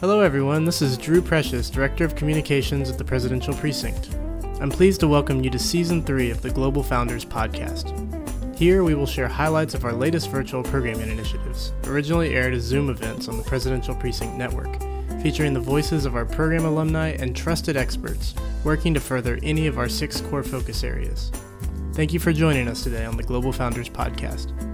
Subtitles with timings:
[0.00, 0.64] Hello, everyone.
[0.64, 4.08] This is Drew Precious, Director of Communications at the Presidential Precinct.
[4.58, 7.94] I'm pleased to welcome you to Season 3 of the Global Founders Podcast.
[8.56, 12.88] Here, we will share highlights of our latest virtual programming initiatives, originally aired as Zoom
[12.88, 14.74] events on the Presidential Precinct Network,
[15.20, 19.76] featuring the voices of our program alumni and trusted experts working to further any of
[19.76, 21.30] our six core focus areas.
[21.92, 24.69] Thank you for joining us today on the Global Founders Podcast.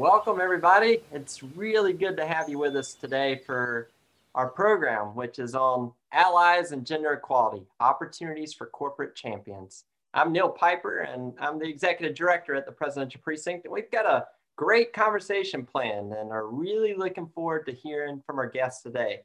[0.00, 1.00] Welcome, everybody.
[1.12, 3.90] It's really good to have you with us today for
[4.34, 9.84] our program, which is on allies and gender equality opportunities for corporate champions.
[10.14, 13.66] I'm Neil Piper, and I'm the executive director at the Presidential Precinct.
[13.66, 14.24] And we've got a
[14.56, 19.20] great conversation planned and are really looking forward to hearing from our guests today.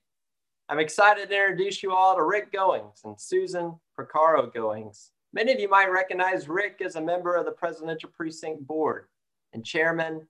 [0.67, 5.11] I'm excited to introduce you all to Rick Goings and Susan Porcaro Goings.
[5.31, 9.05] Many of you might recognize Rick as a member of the Presidential Precinct Board
[9.53, 10.28] and chairman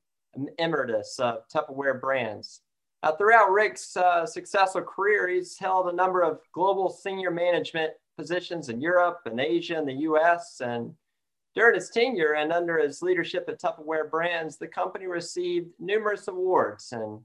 [0.58, 2.62] emeritus of Tupperware Brands.
[3.04, 8.70] Uh, throughout Rick's uh, successful career, he's held a number of global senior management positions
[8.70, 10.60] in Europe and Asia and the US.
[10.60, 10.94] And
[11.54, 16.92] during his tenure and under his leadership at Tupperware Brands, the company received numerous awards
[16.92, 17.20] and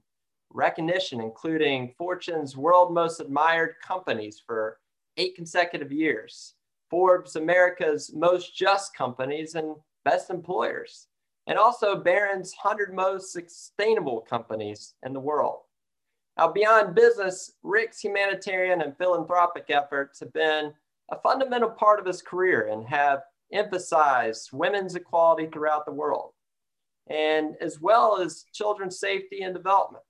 [0.51, 4.77] recognition, including Fortune's World Most Admired Companies for
[5.17, 6.53] eight consecutive years,
[6.89, 11.07] Forbes America's Most Just Companies, and Best Employers
[11.51, 15.59] and also Barron's 100 most sustainable companies in the world.
[16.37, 20.71] Now, beyond business, Rick's humanitarian and philanthropic efforts have been
[21.11, 26.31] a fundamental part of his career and have emphasized women's equality throughout the world,
[27.09, 30.05] and as well as children's safety and development.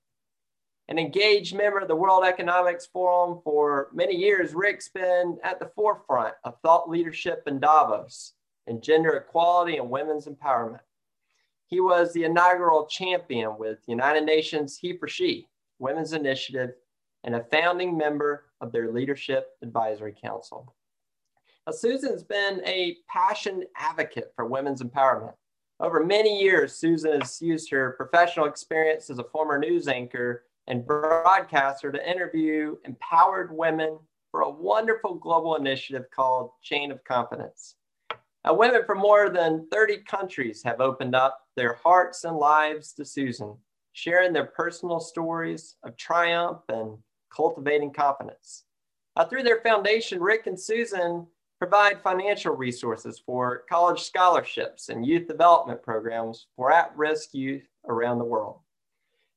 [0.86, 5.72] An engaged member of the World Economics Forum for many years, Rick's been at the
[5.74, 8.34] forefront of thought leadership in Davos
[8.68, 10.78] in gender equality and women's empowerment.
[11.72, 16.72] He was the inaugural champion with United Nations He for She Women's Initiative
[17.24, 20.74] and a founding member of their Leadership Advisory Council.
[21.66, 25.32] Now, Susan's been a passionate advocate for women's empowerment.
[25.80, 30.86] Over many years, Susan has used her professional experience as a former news anchor and
[30.86, 33.98] broadcaster to interview empowered women
[34.30, 37.76] for a wonderful global initiative called Chain of Confidence.
[38.44, 43.04] Now, women from more than 30 countries have opened up their hearts and lives to
[43.04, 43.56] Susan,
[43.92, 46.98] sharing their personal stories of triumph and
[47.30, 48.64] cultivating confidence.
[49.14, 51.26] Uh, through their foundation, Rick and Susan
[51.60, 58.18] provide financial resources for college scholarships and youth development programs for at risk youth around
[58.18, 58.58] the world.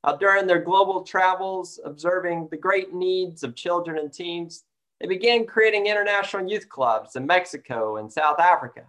[0.02, 4.64] Uh, during their global travels, observing the great needs of children and teens,
[4.98, 8.82] they began creating international youth clubs in Mexico and South Africa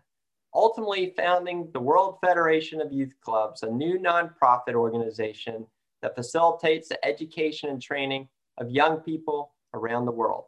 [0.54, 5.66] ultimately founding the World Federation of Youth Clubs, a new nonprofit organization
[6.02, 8.28] that facilitates the education and training
[8.58, 10.46] of young people around the world.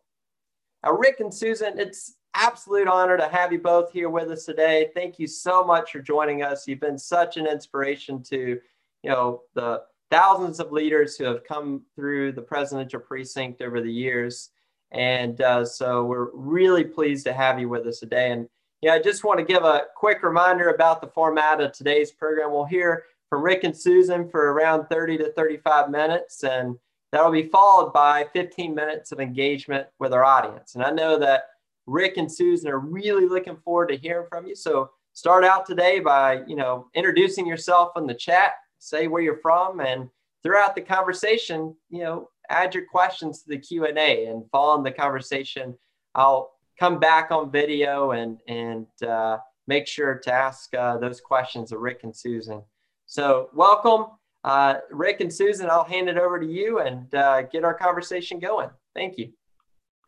[0.84, 4.90] Now, Rick and Susan, it's absolute honor to have you both here with us today.
[4.94, 6.68] Thank you so much for joining us.
[6.68, 8.60] You've been such an inspiration to,
[9.04, 13.92] you know, the thousands of leaders who have come through the presidential precinct over the
[13.92, 14.52] years.
[14.92, 18.32] And uh, so we're really pleased to have you with us today.
[18.32, 18.48] And
[18.82, 22.52] yeah, I just want to give a quick reminder about the format of today's program.
[22.52, 26.78] We'll hear from Rick and Susan for around 30 to 35 minutes, and
[27.12, 30.76] that'll be followed by 15 minutes of engagement with our audience.
[30.76, 31.44] And I know that
[31.88, 34.56] Rick and Susan are really looking forward to hearing from you.
[34.56, 39.42] So start out today by, you know, introducing yourself in the chat, say where you're
[39.42, 40.10] from, and
[40.42, 45.78] throughout the conversation, you know, add your questions to the Q&A and following the conversation,
[46.16, 51.72] I'll come back on video and and uh, make sure to ask uh, those questions
[51.72, 52.64] of Rick and Susan.
[53.06, 54.12] So welcome,
[54.44, 55.70] uh, Rick and Susan.
[55.70, 58.70] I'll hand it over to you and uh, get our conversation going.
[58.96, 59.32] Thank you.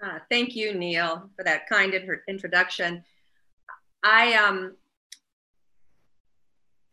[0.03, 1.93] Uh, thank you, Neil, for that kind
[2.27, 3.03] introduction.
[4.03, 4.75] I um,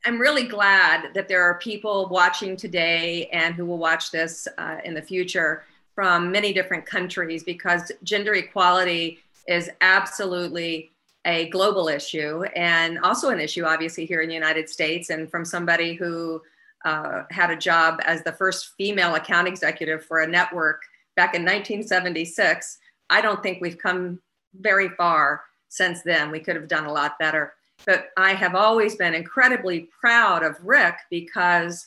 [0.05, 4.79] I'm really glad that there are people watching today and who will watch this uh,
[4.85, 5.65] in the future
[5.95, 10.93] from many different countries because gender equality is absolutely
[11.25, 15.11] a global issue and also an issue, obviously, here in the United States.
[15.11, 16.41] And from somebody who
[16.85, 20.83] uh, had a job as the first female account executive for a network
[21.17, 22.79] back in 1976,
[23.11, 24.21] I don't think we've come
[24.61, 26.31] very far since then.
[26.31, 27.55] We could have done a lot better.
[27.87, 31.87] But I have always been incredibly proud of Rick because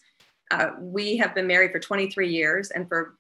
[0.52, 2.72] uh, we have been married for 23 years.
[2.72, 3.16] And for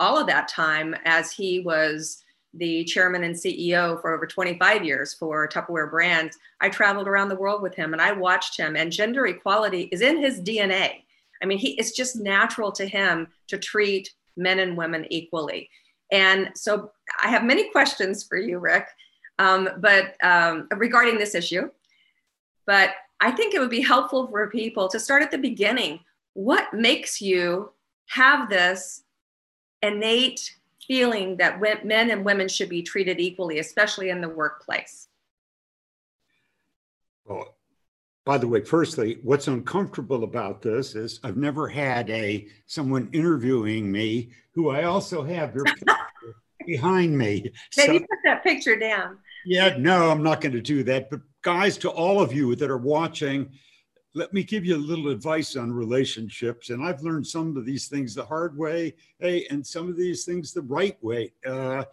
[0.00, 2.22] all of that time, as he was
[2.54, 7.36] the chairman and CEO for over 25 years for Tupperware Brands, I traveled around the
[7.36, 11.02] world with him and I watched him, and gender equality is in his DNA.
[11.42, 15.68] I mean, he, it's just natural to him to treat men and women equally.
[16.10, 18.86] And so I have many questions for you, Rick,
[19.38, 21.70] um, but um, regarding this issue.
[22.66, 22.90] But
[23.20, 26.00] I think it would be helpful for people to start at the beginning.
[26.34, 27.72] What makes you
[28.08, 29.02] have this
[29.80, 30.54] innate
[30.86, 35.08] feeling that men and women should be treated equally, especially in the workplace?
[37.24, 37.56] Well,
[38.24, 43.90] by the way, firstly, what's uncomfortable about this is I've never had a someone interviewing
[43.90, 45.96] me who I also have their picture
[46.66, 47.52] behind me.
[47.76, 49.18] Maybe so, put that picture down.
[49.44, 51.10] Yeah, no, I'm not going to do that.
[51.10, 53.50] But guys, to all of you that are watching,
[54.14, 56.70] let me give you a little advice on relationships.
[56.70, 60.24] And I've learned some of these things the hard way, hey, and some of these
[60.24, 61.32] things the right way.
[61.46, 61.84] Uh,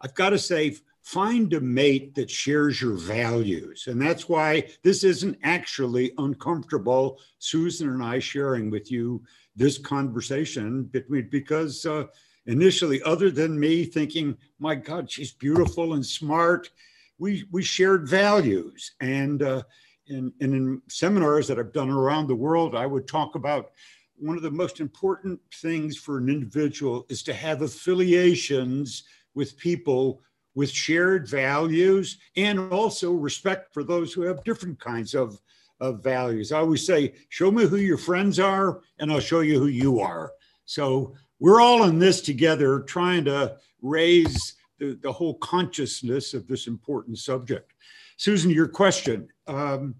[0.00, 3.88] I've got to say, find a mate that shares your values.
[3.88, 9.22] And that's why this isn't actually uncomfortable, Susan and I sharing with you
[9.56, 12.04] this conversation between, because uh,
[12.46, 16.70] initially, other than me thinking, my God, she's beautiful and smart,
[17.18, 18.92] we, we shared values.
[19.00, 19.62] And, uh,
[20.10, 23.70] in, and in seminars that I've done around the world, I would talk about
[24.16, 29.04] one of the most important things for an individual is to have affiliations
[29.34, 30.20] with people
[30.54, 35.40] with shared values and also respect for those who have different kinds of,
[35.80, 36.52] of values.
[36.52, 40.00] I always say, show me who your friends are, and I'll show you who you
[40.00, 40.32] are.
[40.66, 46.66] So we're all in this together trying to raise the, the whole consciousness of this
[46.66, 47.72] important subject.
[48.20, 49.26] Susan, your question.
[49.46, 49.94] Um,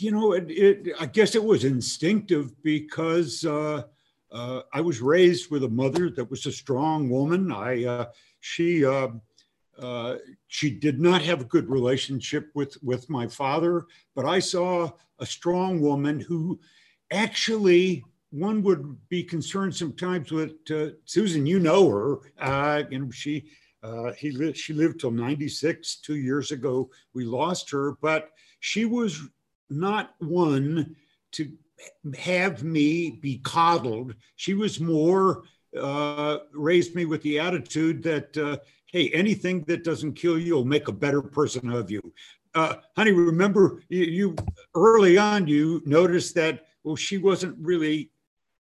[0.00, 3.84] you know, it, it, I guess it was instinctive because uh,
[4.32, 7.52] uh, I was raised with a mother that was a strong woman.
[7.52, 8.06] I, uh,
[8.40, 9.20] she, um,
[9.78, 10.16] uh,
[10.48, 13.86] she did not have a good relationship with with my father,
[14.16, 14.90] but I saw
[15.20, 16.58] a strong woman who
[17.12, 21.46] actually one would be concerned sometimes with uh, Susan.
[21.46, 22.18] You know her.
[22.36, 23.46] Uh, you know she
[23.84, 26.90] uh, he lived, she lived till 96, two years ago.
[27.12, 29.20] We lost her, but she was
[29.68, 30.96] not one
[31.32, 31.52] to
[32.18, 34.14] have me be coddled.
[34.36, 35.42] She was more,
[35.78, 40.64] uh, raised me with the attitude that, uh, hey, anything that doesn't kill you will
[40.64, 42.00] make a better person of you.
[42.54, 44.36] Uh, honey, remember you, you
[44.74, 48.10] early on, you noticed that, well, she wasn't really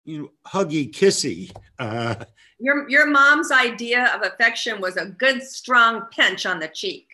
[0.07, 1.51] you know, huggy kissy.
[1.79, 2.15] Uh,
[2.59, 7.09] your your mom's idea of affection was a good strong pinch on the cheek.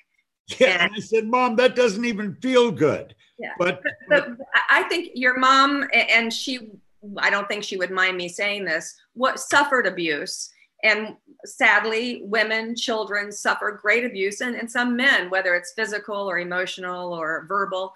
[0.59, 3.15] Yeah, and, I said, Mom, that doesn't even feel good.
[3.39, 6.69] Yeah, but, but, but I think your mom and she,
[7.17, 8.94] I don't think she would mind me saying this.
[9.15, 10.50] What suffered abuse,
[10.85, 16.39] and sadly, women, children suffer great abuse, and, and some men, whether it's physical or
[16.39, 17.94] emotional or verbal.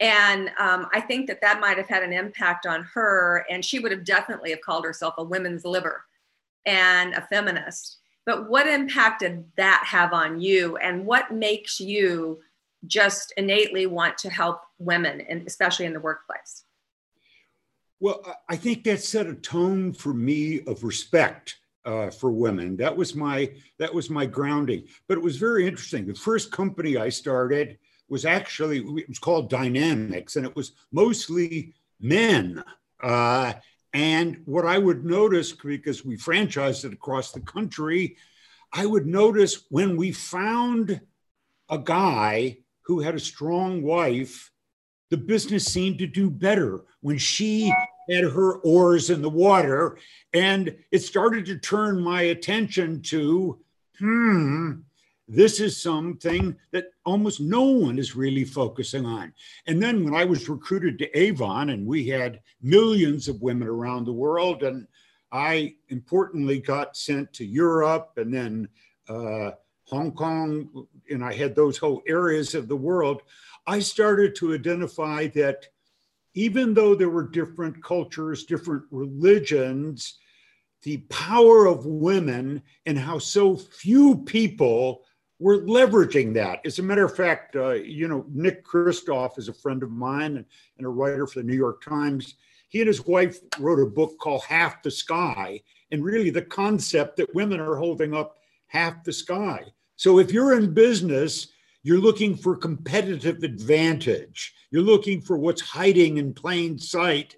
[0.00, 3.78] And um, I think that that might have had an impact on her, and she
[3.78, 6.04] would have definitely have called herself a women's liver
[6.64, 7.98] and a feminist.
[8.24, 12.40] But what impact did that have on you, and what makes you
[12.86, 16.64] just innately want to help women, and especially in the workplace?
[17.98, 22.76] Well, I think that set a tone for me of respect uh, for women.
[22.76, 24.84] That was my that was my grounding.
[25.08, 26.06] But it was very interesting.
[26.06, 27.78] The first company I started
[28.10, 32.62] was actually it was called Dynamics, and it was mostly men.
[33.02, 33.54] Uh,
[33.92, 38.16] and what I would notice, because we franchised it across the country,
[38.72, 41.00] I would notice when we found
[41.68, 44.50] a guy who had a strong wife,
[45.10, 47.72] the business seemed to do better when she
[48.08, 49.98] had her oars in the water.
[50.32, 53.58] And it started to turn my attention to,
[53.98, 54.72] hmm,
[55.30, 59.32] this is something that almost no one is really focusing on.
[59.68, 64.06] And then when I was recruited to Avon, and we had millions of women around
[64.06, 64.88] the world, and
[65.30, 68.68] I importantly got sent to Europe and then
[69.08, 69.52] uh,
[69.84, 73.22] Hong Kong, and I had those whole areas of the world.
[73.68, 75.64] I started to identify that
[76.34, 80.18] even though there were different cultures, different religions,
[80.82, 85.02] the power of women and how so few people
[85.40, 86.60] we're leveraging that.
[86.66, 90.36] As a matter of fact, uh, you know, Nick Kristof is a friend of mine
[90.36, 90.44] and,
[90.76, 92.34] and, a writer for the New York Times.
[92.68, 97.16] He and his wife wrote a book called Half the Sky, and really the concept
[97.16, 99.64] that women are holding up half the sky.
[99.96, 101.48] So if you're in business,
[101.82, 104.54] you're looking for competitive advantage.
[104.70, 107.36] You're looking for what's hiding in plain sight,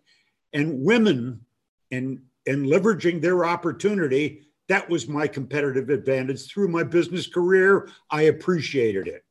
[0.52, 1.40] and women
[1.92, 7.90] and and leveraging their opportunity that was my competitive advantage through my business career.
[8.10, 9.22] I appreciated it.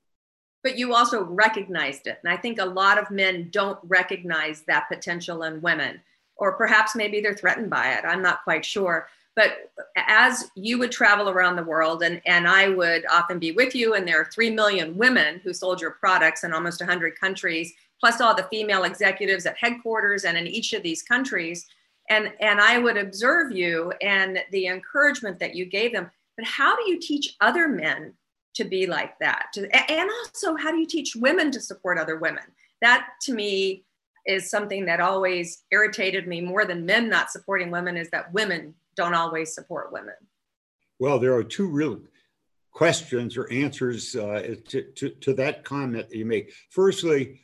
[0.63, 2.19] But you also recognized it.
[2.23, 5.99] And I think a lot of men don't recognize that potential in women,
[6.35, 8.05] or perhaps maybe they're threatened by it.
[8.05, 9.07] I'm not quite sure.
[9.35, 13.73] But as you would travel around the world, and, and I would often be with
[13.73, 17.73] you, and there are 3 million women who sold your products in almost 100 countries,
[17.99, 21.65] plus all the female executives at headquarters and in each of these countries.
[22.11, 26.11] And, and I would observe you and the encouragement that you gave them.
[26.35, 28.13] But how do you teach other men
[28.55, 29.55] to be like that?
[29.55, 32.43] And also, how do you teach women to support other women?
[32.81, 33.85] That to me
[34.25, 38.75] is something that always irritated me more than men not supporting women is that women
[38.97, 40.15] don't always support women.
[40.99, 42.01] Well, there are two real
[42.73, 46.51] questions or answers uh, to, to, to, that comment that you make.
[46.69, 47.39] Firstly,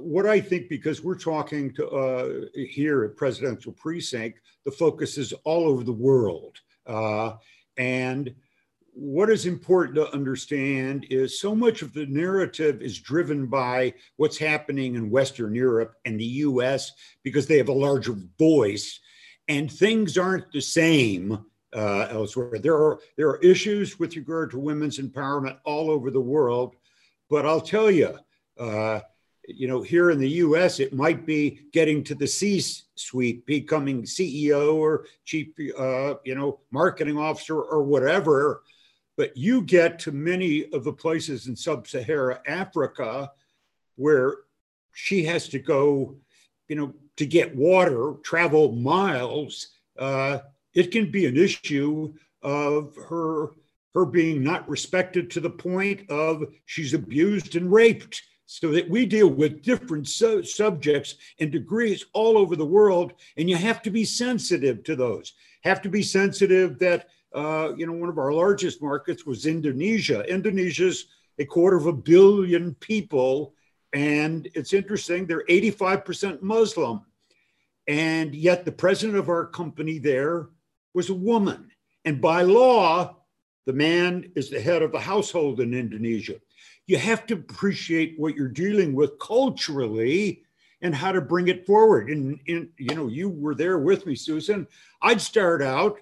[0.00, 5.32] what I think, because we're talking to uh, here at Presidential Precinct, the focus is
[5.44, 6.58] all over the world.
[6.86, 7.34] Uh,
[7.76, 8.34] and
[8.92, 14.36] what is important to understand is so much of the narrative is driven by what's
[14.36, 16.92] happening in Western Europe and the US
[17.22, 19.00] because they have a larger voice
[19.48, 22.58] and things aren't the same uh, elsewhere.
[22.58, 26.76] There are there are issues with regard to women's empowerment all over the world,
[27.28, 28.18] but I'll tell you,
[28.58, 29.00] uh,
[29.56, 34.74] you know, here in the U.S., it might be getting to the C-suite, becoming CEO
[34.74, 38.62] or chief, uh, you know, marketing officer or whatever.
[39.16, 43.30] But you get to many of the places in sub-Saharan Africa
[43.96, 44.38] where
[44.92, 46.16] she has to go,
[46.68, 49.68] you know, to get water, travel miles.
[49.98, 50.38] Uh,
[50.74, 53.50] it can be an issue of her
[53.94, 59.06] her being not respected to the point of she's abused and raped so that we
[59.06, 63.92] deal with different su- subjects and degrees all over the world and you have to
[63.92, 65.34] be sensitive to those.
[65.62, 70.24] Have to be sensitive that uh, you know one of our largest markets was indonesia.
[70.28, 71.06] Indonesia's
[71.38, 73.54] a quarter of a billion people
[73.92, 77.02] and it's interesting they're 85% muslim.
[77.86, 80.48] And yet the president of our company there
[80.92, 81.70] was a woman.
[82.04, 83.18] And by law
[83.66, 86.40] the man is the head of the household in indonesia
[86.90, 90.42] you have to appreciate what you're dealing with culturally
[90.82, 92.10] and how to bring it forward.
[92.10, 94.66] And, and you know, you were there with me, Susan.
[95.00, 96.00] I'd start out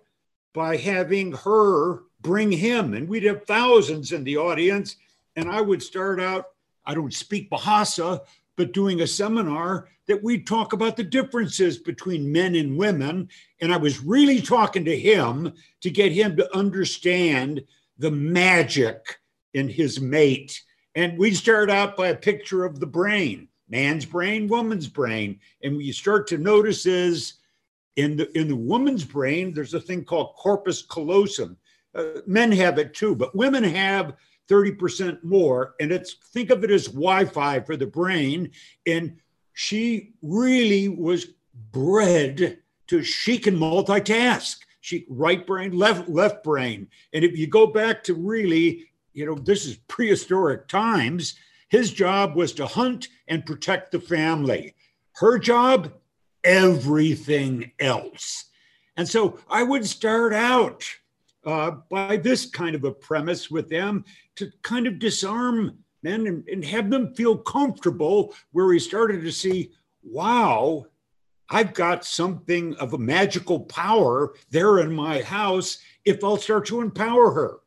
[0.54, 4.96] by having her bring him, and we'd have thousands in the audience.
[5.36, 6.46] And I would start out,
[6.86, 8.22] I don't speak Bahasa,
[8.56, 13.28] but doing a seminar that we'd talk about the differences between men and women.
[13.60, 15.52] And I was really talking to him
[15.82, 17.62] to get him to understand
[17.98, 19.20] the magic
[19.52, 20.62] in his mate
[20.98, 25.38] and we start out by a picture of the brain, man's brain, woman's brain.
[25.62, 27.34] And what you start to notice is
[27.94, 31.56] in the in the woman's brain, there's a thing called corpus callosum.
[31.94, 34.16] Uh, men have it too, but women have
[34.50, 35.76] 30% more.
[35.78, 38.50] And it's think of it as Wi-Fi for the brain.
[38.84, 39.18] And
[39.52, 41.28] she really was
[41.70, 44.56] bred to she can multitask.
[44.80, 46.88] She right brain, left left brain.
[47.12, 48.88] And if you go back to really
[49.18, 51.34] you know, this is prehistoric times.
[51.70, 54.76] His job was to hunt and protect the family.
[55.16, 55.92] Her job,
[56.44, 58.44] everything else.
[58.96, 60.84] And so I would start out
[61.44, 64.04] uh, by this kind of a premise with them
[64.36, 69.32] to kind of disarm men and, and have them feel comfortable where we started to
[69.32, 69.72] see,
[70.04, 70.86] wow,
[71.50, 76.80] I've got something of a magical power there in my house if I'll start to
[76.80, 77.58] empower her.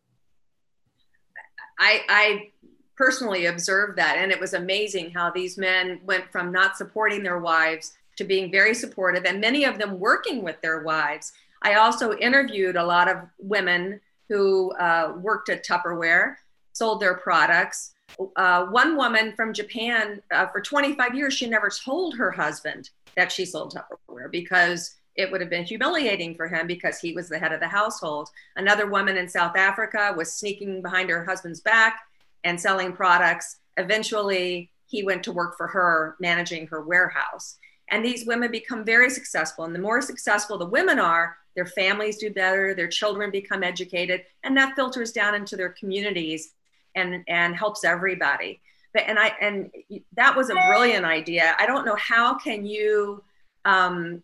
[1.81, 2.51] I, I
[2.95, 4.17] personally observed that.
[4.17, 8.51] And it was amazing how these men went from not supporting their wives to being
[8.51, 11.33] very supportive, and many of them working with their wives.
[11.63, 16.35] I also interviewed a lot of women who uh, worked at Tupperware,
[16.73, 17.93] sold their products.
[18.35, 23.31] Uh, one woman from Japan, uh, for 25 years, she never told her husband that
[23.31, 27.39] she sold Tupperware because it would have been humiliating for him because he was the
[27.39, 28.30] head of the household.
[28.56, 32.00] Another woman in South Africa was sneaking behind her husband's back
[32.44, 33.58] and selling products.
[33.77, 37.58] Eventually, he went to work for her, managing her warehouse.
[37.89, 39.65] And these women become very successful.
[39.65, 44.24] And the more successful the women are, their families do better, their children become educated,
[44.44, 46.53] and that filters down into their communities
[46.96, 48.62] and, and helps everybody.
[48.94, 49.72] But, and I and
[50.15, 51.56] that was a brilliant idea.
[51.58, 53.24] I don't know how can you
[53.63, 54.22] um,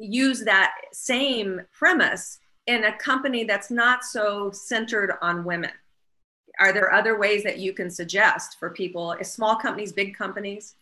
[0.00, 5.70] use that same premise in a company that's not so centered on women?
[6.58, 10.74] Are there other ways that you can suggest for people, small companies, big companies?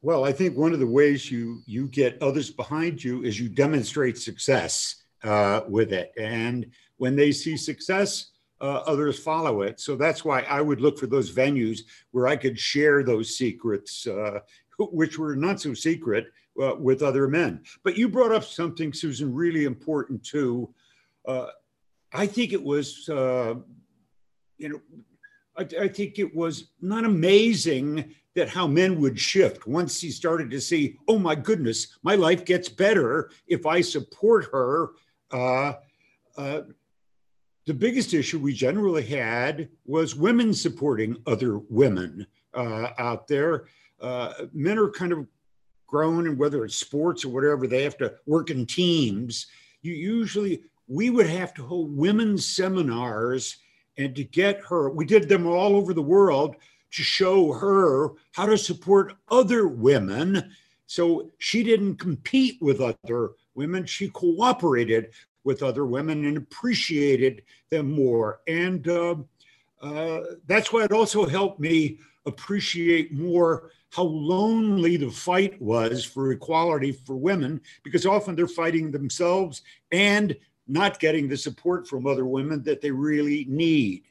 [0.00, 3.48] Well, I think one of the ways you you get others behind you is you
[3.48, 6.12] demonstrate success uh, with it.
[6.18, 6.66] And
[6.96, 9.80] when they see success, uh, others follow it.
[9.80, 11.80] So that's why I would look for those venues
[12.12, 14.40] where I could share those secrets, uh,
[14.78, 16.26] which were not so secret,
[16.60, 17.62] uh, with other men.
[17.82, 20.72] But you brought up something, Susan, really important too.
[21.26, 21.46] Uh,
[22.12, 23.54] I think it was, uh,
[24.58, 24.80] you know,
[25.56, 30.50] I, I think it was not amazing that how men would shift once he started
[30.50, 34.90] to see, oh my goodness, my life gets better if I support her.
[35.30, 35.74] Uh,
[36.36, 36.62] uh,
[37.66, 43.66] the biggest issue we generally had was women supporting other women uh, out there.
[44.52, 45.26] Men are kind of
[45.92, 49.46] grown, and whether it's sports or whatever, they have to work in teams.
[49.82, 53.58] You usually, we would have to hold women's seminars
[53.98, 56.56] and to get her, we did them all over the world
[56.92, 60.52] to show her how to support other women.
[60.86, 65.10] So she didn't compete with other women, she cooperated
[65.44, 68.40] with other women and appreciated them more.
[68.48, 69.16] And uh,
[69.82, 76.32] uh, that's why it also helped me appreciate more how lonely the fight was for
[76.32, 80.34] equality for women, because often they're fighting themselves and
[80.66, 84.04] not getting the support from other women that they really need.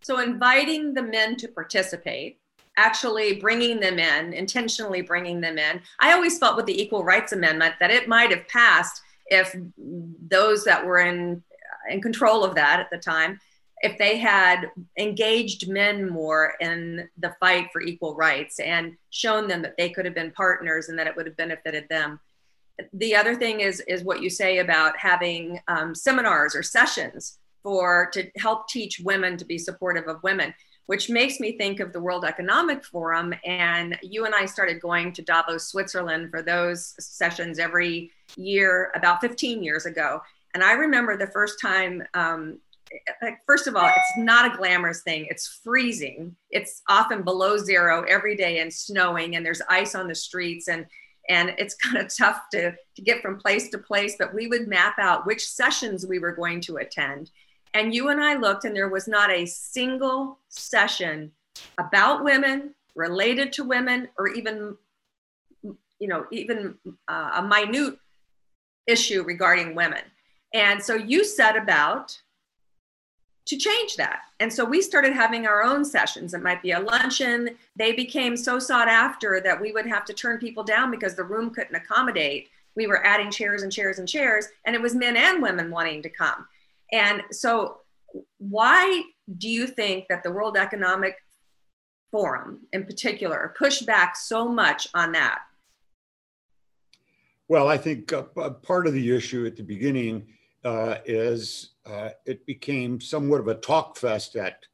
[0.00, 2.40] So, inviting the men to participate,
[2.78, 5.82] actually bringing them in, intentionally bringing them in.
[6.00, 10.64] I always felt with the Equal Rights Amendment that it might have passed if those
[10.64, 11.42] that were in
[11.90, 13.38] in control of that at the time
[13.82, 19.62] if they had engaged men more in the fight for equal rights and shown them
[19.62, 22.20] that they could have been partners and that it would have benefited them.
[22.92, 28.08] The other thing is is what you say about having um, seminars or sessions for
[28.12, 30.54] to help teach women to be supportive of women
[30.86, 33.34] which makes me think of the world economic forum.
[33.44, 39.20] And you and i started going to davos switzerland for those sessions every year about
[39.20, 40.20] 15 years ago.
[40.54, 42.58] And i remember the first time um,
[43.46, 45.26] first of all, it's not a glamorous thing.
[45.30, 46.36] It's freezing.
[46.50, 50.68] It's often below zero every day and snowing, and there's ice on the streets.
[50.68, 50.86] And
[51.28, 54.68] and it's kind of tough to, to get from place to place, but we would
[54.68, 57.30] map out which sessions we were going to attend.
[57.74, 61.32] And you and I looked, and there was not a single session
[61.78, 64.76] about women, related to women, or even,
[65.98, 66.74] you know, even
[67.08, 67.98] uh, a minute
[68.86, 70.02] issue regarding women.
[70.52, 72.20] And so you set about
[73.46, 74.20] to change that.
[74.40, 76.34] And so we started having our own sessions.
[76.34, 77.50] It might be a luncheon.
[77.76, 81.24] They became so sought after that we would have to turn people down because the
[81.24, 82.48] room couldn't accommodate.
[82.76, 86.02] We were adding chairs and chairs and chairs, and it was men and women wanting
[86.02, 86.46] to come.
[86.92, 87.78] And so,
[88.38, 89.02] why
[89.38, 91.16] do you think that the World Economic
[92.10, 95.40] Forum in particular pushed back so much on that?
[97.48, 100.26] Well, I think uh, part of the issue at the beginning
[100.64, 104.64] uh, is uh, it became somewhat of a talk fest at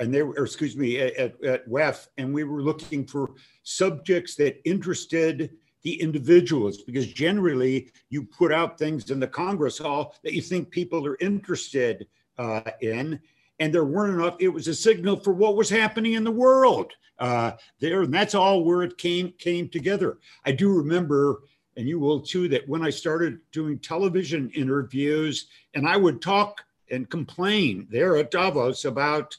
[0.00, 4.60] and they were, excuse me, at, at WEF, and we were looking for subjects that
[4.68, 5.50] interested
[5.82, 10.70] the individuals because generally you put out things in the Congress Hall that you think
[10.70, 12.06] people are interested
[12.38, 13.20] uh, in,
[13.60, 14.36] and there weren't enough.
[14.40, 18.34] It was a signal for what was happening in the world uh, there, and that's
[18.34, 20.18] all where it came came together.
[20.44, 21.42] I do remember
[21.76, 26.64] and you will too, that when I started doing television interviews and I would talk
[26.90, 29.36] and complain there at Davos about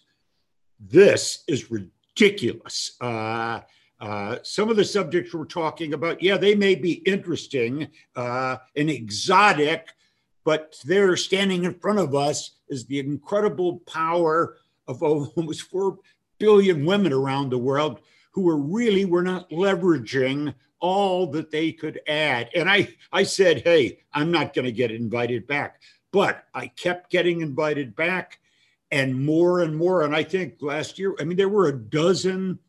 [0.80, 2.98] this is ridiculous.
[3.00, 3.62] Uh,
[4.00, 8.90] uh, some of the subjects we're talking about, yeah, they may be interesting uh, and
[8.90, 9.94] exotic,
[10.44, 15.98] but they're standing in front of us is the incredible power of almost 4
[16.38, 22.00] billion women around the world who are really, we're not leveraging all that they could
[22.08, 22.50] add.
[22.56, 25.82] And I, I said, hey, I'm not going to get invited back.
[26.12, 28.40] But I kept getting invited back
[28.92, 30.04] and more and more.
[30.04, 32.60] And I think last year, I mean, there were a dozen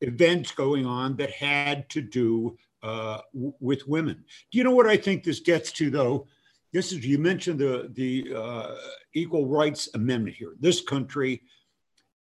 [0.00, 4.24] events going on that had to do uh, w- with women.
[4.50, 6.26] Do you know what I think this gets to, though?
[6.72, 8.74] This is, you mentioned the, the uh,
[9.14, 10.54] Equal Rights Amendment here.
[10.60, 11.42] This country,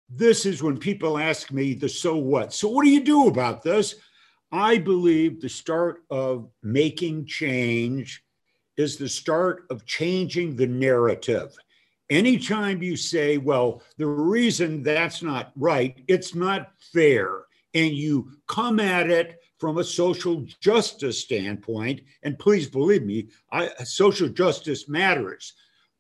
[0.09, 2.53] this is when people ask me the so what.
[2.53, 3.95] So, what do you do about this?
[4.51, 8.23] I believe the start of making change
[8.77, 11.55] is the start of changing the narrative.
[12.09, 18.79] Anytime you say, well, the reason that's not right, it's not fair, and you come
[18.79, 25.53] at it from a social justice standpoint, and please believe me, I, social justice matters.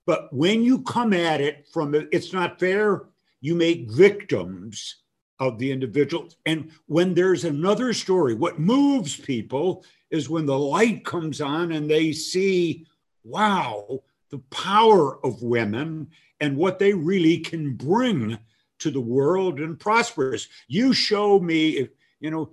[0.05, 3.03] But when you come at it from it's not fair,
[3.41, 4.97] you make victims
[5.39, 6.29] of the individual.
[6.45, 11.89] And when there's another story, what moves people is when the light comes on and
[11.89, 12.87] they see,
[13.23, 16.07] wow, the power of women
[16.39, 18.37] and what they really can bring
[18.79, 20.47] to the world and prosperous.
[20.67, 22.51] You show me if you know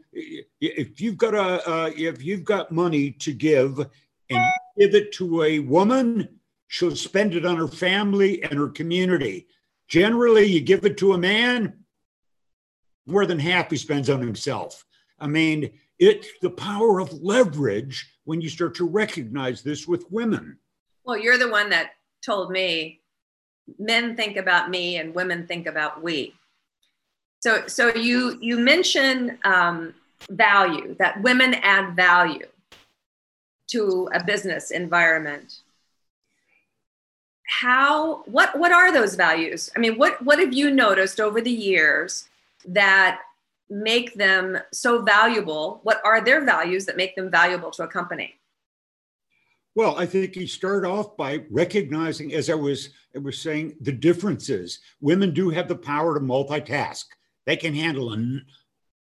[0.61, 4.45] if you've got a uh, if you've got money to give and
[4.79, 6.29] give it to a woman,
[6.69, 9.47] she'll spend it on her family and her community.
[9.89, 11.84] Generally, you give it to a man,
[13.07, 14.85] more than half he spends on himself.
[15.19, 20.59] I mean, it's the power of leverage when you start to recognize this with women.
[21.05, 21.91] Well, you're the one that
[22.25, 23.01] told me
[23.79, 26.35] men think about me and women think about we.
[27.41, 29.95] So, so you you mention um,
[30.31, 32.47] value that women add value
[33.69, 35.61] to a business environment.
[37.47, 39.71] How what what are those values?
[39.77, 42.29] I mean, what what have you noticed over the years
[42.67, 43.21] that
[43.71, 45.81] make them so valuable?
[45.83, 48.35] What are their values that make them valuable to a company?
[49.77, 53.91] Well, I think you start off by recognizing, as I was, I was saying, the
[53.91, 54.79] differences.
[55.01, 57.07] Women do have the power to multitask.
[57.45, 58.41] They can handle a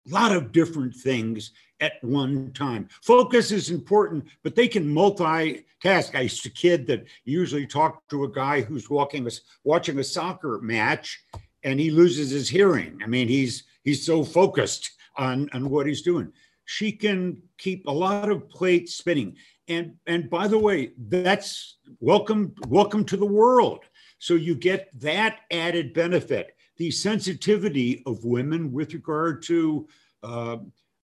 [0.07, 2.89] lot of different things at one time.
[3.03, 6.15] Focus is important, but they can multitask.
[6.15, 9.29] I used a kid that usually talked to a guy who's walking,
[9.63, 11.23] watching a soccer match,
[11.65, 12.99] and he loses his hearing.
[13.03, 16.31] I mean, he's he's so focused on on what he's doing.
[16.63, 19.35] She can keep a lot of plates spinning.
[19.67, 23.83] And and by the way, that's welcome welcome to the world.
[24.19, 29.87] So you get that added benefit, the sensitivity of women with regard to.
[30.23, 30.57] Uh,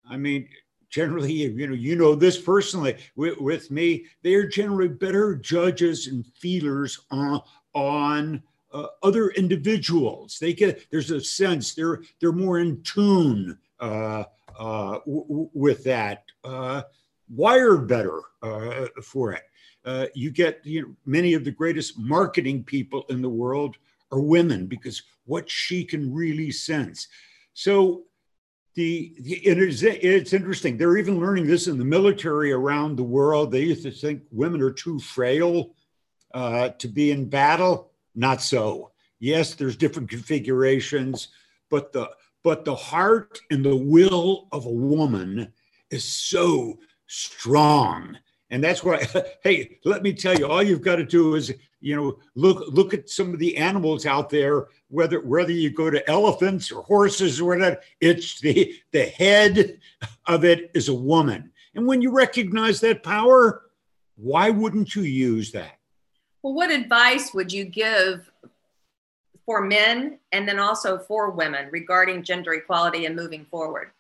[0.10, 0.48] I mean,
[0.89, 4.06] generally, you know, you know this personally with, with me.
[4.24, 7.41] They're generally better judges and feelers on
[7.74, 10.38] on uh, other individuals.
[10.39, 14.23] They get there's a sense they're they're more in tune uh,
[14.60, 16.82] uh, w- with that, uh,
[17.34, 19.43] wired better uh, for it.
[19.86, 23.77] Uh, you get you know, many of the greatest marketing people in the world
[24.12, 27.08] are women because what she can really sense.
[27.53, 28.03] So
[28.75, 30.77] the, the it is it's interesting.
[30.77, 33.51] They're even learning this in the military around the world.
[33.51, 35.73] They used to think women are too frail
[36.34, 37.88] to be in battle
[38.19, 38.91] not so.
[39.19, 41.29] Yes, there's different configurations,
[41.69, 42.10] but the
[42.43, 45.51] but the heart and the will of a woman
[45.89, 48.17] is so strong.
[48.49, 49.05] And that's why,
[49.43, 52.93] hey, let me tell you, all you've got to do is, you know, look look
[52.93, 57.39] at some of the animals out there, whether whether you go to elephants or horses
[57.39, 59.79] or whatever, it's the the head
[60.27, 61.51] of it is a woman.
[61.73, 63.62] And when you recognize that power,
[64.17, 65.79] why wouldn't you use that?
[66.41, 68.32] Well, what advice would you give
[69.45, 73.91] for men and then also for women regarding gender equality and moving forward?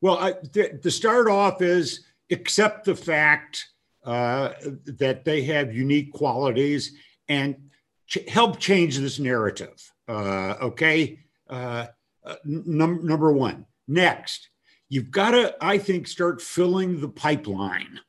[0.00, 3.68] Well, I, to start off is accept the fact
[4.04, 4.52] uh,
[4.84, 6.92] that they have unique qualities
[7.28, 7.56] and
[8.06, 9.92] ch- help change this narrative.
[10.06, 11.18] Uh, okay.
[11.48, 11.86] Uh,
[12.24, 13.66] uh num- number one.
[13.86, 14.50] Next,
[14.88, 18.00] you've got to, I think, start filling the pipeline.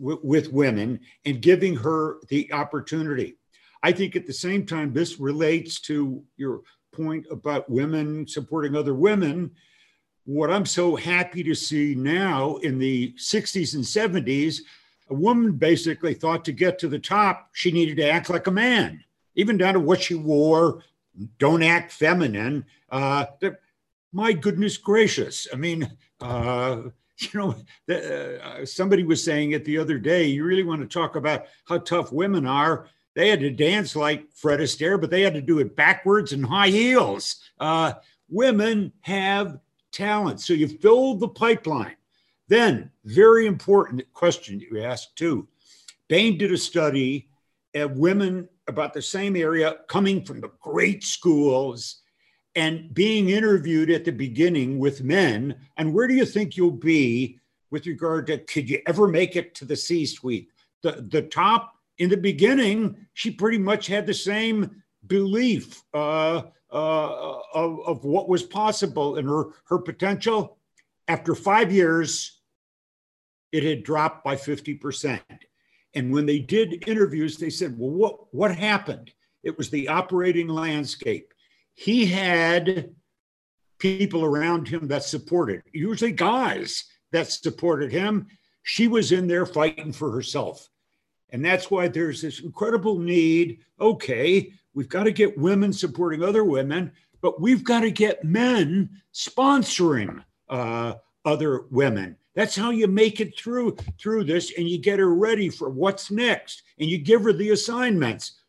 [0.00, 3.36] W- with women and giving her the opportunity.
[3.82, 8.94] I think at the same time, this relates to your point about women supporting other
[8.94, 9.52] women.
[10.24, 14.60] What I'm so happy to see now in the 60s and 70s,
[15.08, 18.52] a woman basically thought to get to the top, she needed to act like a
[18.52, 19.02] man,
[19.34, 20.82] even down to what she wore,
[21.38, 22.64] don't act feminine.
[22.90, 23.26] Uh,
[24.12, 25.48] my goodness gracious.
[25.52, 26.82] I mean, uh,
[27.32, 27.54] you know,
[27.86, 30.26] the, uh, somebody was saying it the other day.
[30.26, 32.88] You really want to talk about how tough women are.
[33.14, 36.46] They had to dance like Fred Astaire, but they had to do it backwards and
[36.46, 37.40] high heels.
[37.58, 37.94] Uh,
[38.28, 39.58] women have
[39.92, 40.40] talent.
[40.40, 41.96] So you fill the pipeline.
[42.48, 45.48] Then, very important question you asked too.
[46.08, 47.28] Bain did a study
[47.74, 51.99] of women about the same area coming from the great schools
[52.54, 55.54] and being interviewed at the beginning with men.
[55.76, 57.38] And where do you think you'll be
[57.70, 60.48] with regard to could you ever make it to the C suite?
[60.82, 67.38] The, the top in the beginning, she pretty much had the same belief uh, uh,
[67.54, 70.58] of, of what was possible and her, her potential.
[71.08, 72.40] After five years,
[73.52, 75.20] it had dropped by 50%.
[75.94, 79.12] And when they did interviews, they said, well, what, what happened?
[79.42, 81.34] It was the operating landscape
[81.74, 82.94] he had
[83.78, 88.26] people around him that supported, usually guys that supported him.
[88.62, 90.68] She was in there fighting for herself.
[91.30, 93.60] And that's why there's this incredible need.
[93.80, 98.90] Okay, we've got to get women supporting other women, but we've got to get men
[99.14, 102.16] sponsoring uh, other women.
[102.34, 106.10] That's how you make it through through this, and you get her ready for what's
[106.10, 108.40] next, and you give her the assignments.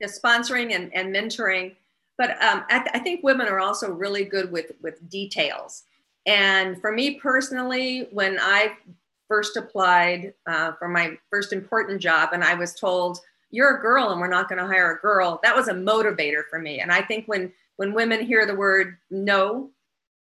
[0.00, 1.76] Yeah, sponsoring and, and mentoring,
[2.18, 5.84] but um, I, th- I think women are also really good with with details.
[6.26, 8.74] And for me personally, when I
[9.28, 13.18] first applied uh, for my first important job, and I was told
[13.50, 16.42] you're a girl and we're not going to hire a girl, that was a motivator
[16.48, 16.80] for me.
[16.80, 19.70] And I think when when women hear the word no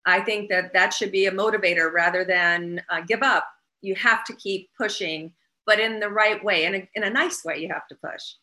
[0.05, 3.47] I think that that should be a motivator rather than uh, give up.
[3.81, 5.33] You have to keep pushing,
[5.65, 8.33] but in the right way, in a, in a nice way, you have to push.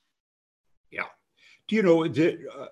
[0.91, 1.07] Yeah.
[1.67, 2.67] Do you know, that, uh,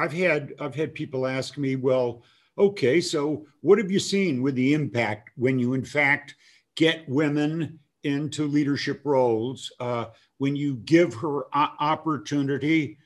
[0.00, 2.22] I've had I've had people ask me, well,
[2.56, 6.34] okay, so what have you seen with the impact when you in fact
[6.74, 9.70] get women into leadership roles?
[9.78, 10.06] Uh,
[10.38, 12.96] when you give her opportunity,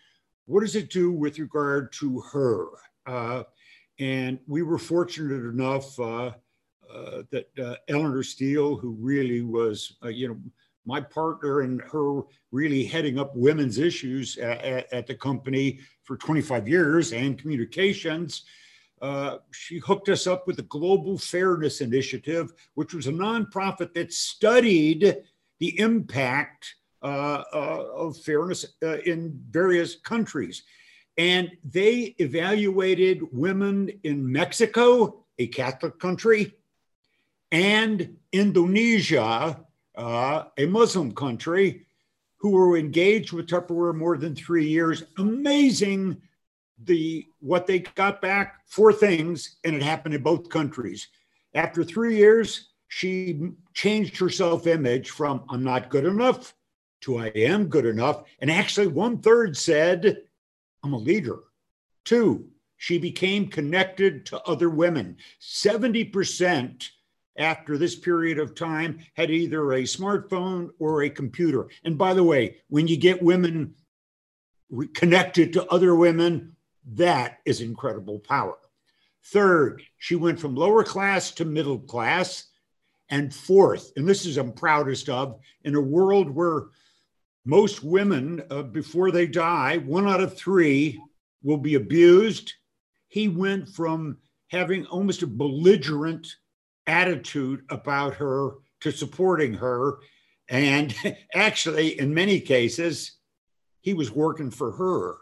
[0.46, 2.68] what does it do with regard to her?
[3.06, 3.42] Uh,
[3.98, 6.30] and we were fortunate enough uh,
[6.92, 10.38] uh, that uh, Eleanor Steele, who really was, uh, you know,
[10.86, 16.68] my partner and her really heading up women's issues at, at the company for 25
[16.68, 18.44] years and communications.
[19.00, 24.12] Uh, she hooked us up with the Global Fairness Initiative, which was a nonprofit that
[24.12, 25.16] studied
[25.58, 28.64] the impact uh, of fairness
[29.04, 30.62] in various countries.
[31.16, 36.54] And they evaluated women in Mexico, a Catholic country,
[37.52, 39.63] and Indonesia,
[39.96, 41.86] uh, a Muslim country,
[42.36, 45.04] who were engaged with Tupperware more than three years.
[45.18, 46.20] Amazing
[46.84, 51.06] the what they got back four things and it happened in both countries
[51.54, 56.52] after three years she changed her self-image from i'm not good enough
[57.00, 60.24] to i am good enough and actually one third said
[60.84, 61.38] I'm a leader.
[62.04, 65.16] Two, she became connected to other women.
[65.40, 66.90] 70%
[67.36, 71.68] after this period of time had either a smartphone or a computer.
[71.84, 73.74] And by the way, when you get women
[74.94, 76.56] connected to other women,
[76.94, 78.58] that is incredible power.
[79.26, 82.46] Third, she went from lower class to middle class.
[83.10, 86.64] And fourth, and this is I'm proudest of, in a world where
[87.44, 91.00] most women, uh, before they die, one out of three
[91.42, 92.52] will be abused.
[93.08, 94.16] He went from
[94.48, 96.34] having almost a belligerent
[96.86, 99.98] attitude about her to supporting her.
[100.48, 100.94] And
[101.34, 103.18] actually, in many cases,
[103.80, 105.16] he was working for her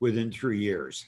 [0.00, 1.06] within three years.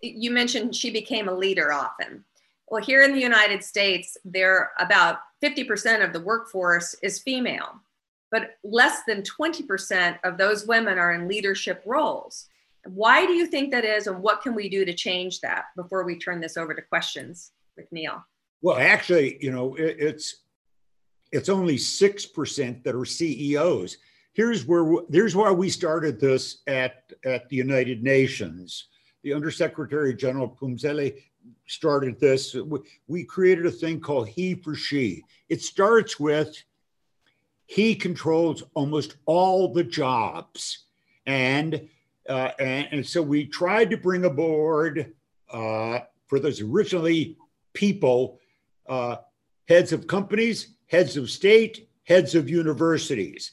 [0.00, 2.24] You mentioned she became a leader often.
[2.68, 7.82] Well, here in the United States, there about 50% of the workforce is female
[8.32, 12.48] but less than 20% of those women are in leadership roles.
[12.86, 16.04] Why do you think that is, and what can we do to change that before
[16.04, 18.24] we turn this over to questions with Neil?
[18.62, 20.36] Well, actually, you know, it, it's
[21.32, 23.98] it's only six percent that are CEOs.
[24.32, 28.88] Here's where here's why we started this at at the United Nations.
[29.22, 31.14] The Undersecretary General Phumzile
[31.66, 32.54] started this.
[32.54, 35.24] We, we created a thing called He for She.
[35.48, 36.56] It starts with
[37.72, 40.84] he controls almost all the jobs.
[41.24, 41.88] And,
[42.28, 45.14] uh, and, and, so we tried to bring aboard
[45.50, 47.38] uh, for those originally
[47.72, 48.40] people,
[48.88, 49.16] uh,
[49.68, 53.52] heads of companies, heads of state, heads of universities.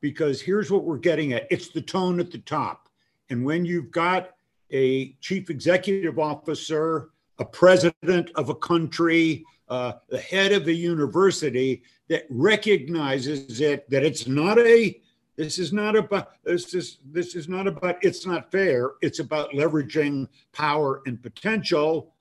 [0.00, 2.88] Because here's what we're getting at it's the tone at the top.
[3.30, 4.30] And when you've got
[4.70, 11.82] a chief executive officer, a president of a country, uh, the head of a university
[12.08, 15.00] that recognizes it that it's not a
[15.36, 19.50] this is not about this is this is not about it's not fair it's about
[19.52, 22.14] leveraging power and potential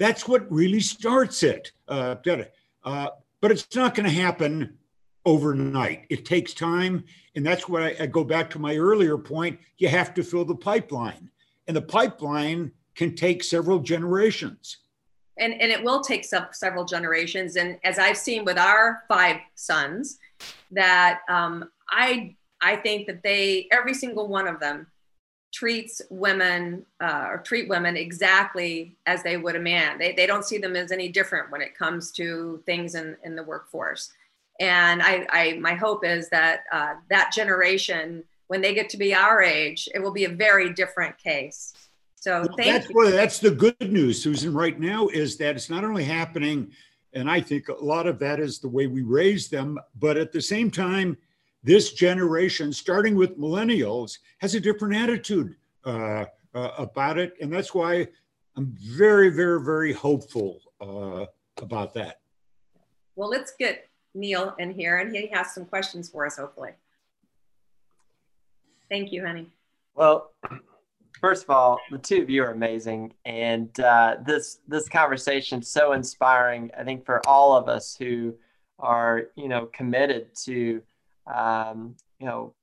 [0.00, 1.70] that's what really starts it.
[1.86, 2.16] Uh,
[2.84, 3.08] uh,
[3.40, 4.78] but it's not going to happen
[5.26, 6.06] overnight.
[6.08, 7.04] It takes time
[7.36, 10.46] and that's why I, I go back to my earlier point you have to fill
[10.46, 11.30] the pipeline
[11.68, 14.78] and the pipeline can take several generations.
[15.38, 17.56] And, and it will take some, several generations.
[17.56, 20.18] And as I've seen with our five sons,
[20.70, 24.86] that um, I I think that they every single one of them
[25.52, 29.98] treats women uh, or treat women exactly as they would a man.
[29.98, 33.34] They, they don't see them as any different when it comes to things in, in
[33.34, 34.12] the workforce.
[34.60, 39.14] And I, I my hope is that uh, that generation, when they get to be
[39.14, 41.72] our age, it will be a very different case.
[42.14, 42.94] So well, that's you.
[42.94, 44.52] Well, that's the good news, Susan.
[44.52, 46.70] Right now is that it's not only happening,
[47.14, 50.30] and I think a lot of that is the way we raise them, but at
[50.30, 51.16] the same time,
[51.62, 57.74] this generation, starting with millennials, has a different attitude uh, uh, about it, and that's
[57.74, 58.08] why
[58.56, 61.26] I'm very, very, very hopeful uh,
[61.62, 62.20] about that.
[63.16, 66.70] Well, let's get Neil in here, and he has some questions for us, hopefully.
[68.88, 69.46] Thank you, honey.
[69.94, 70.32] Well,
[71.20, 75.92] first of all, the two of you are amazing, and uh, this this conversation so
[75.92, 76.70] inspiring.
[76.76, 78.34] I think for all of us who
[78.78, 80.82] are you know committed to
[81.32, 82.54] um, you know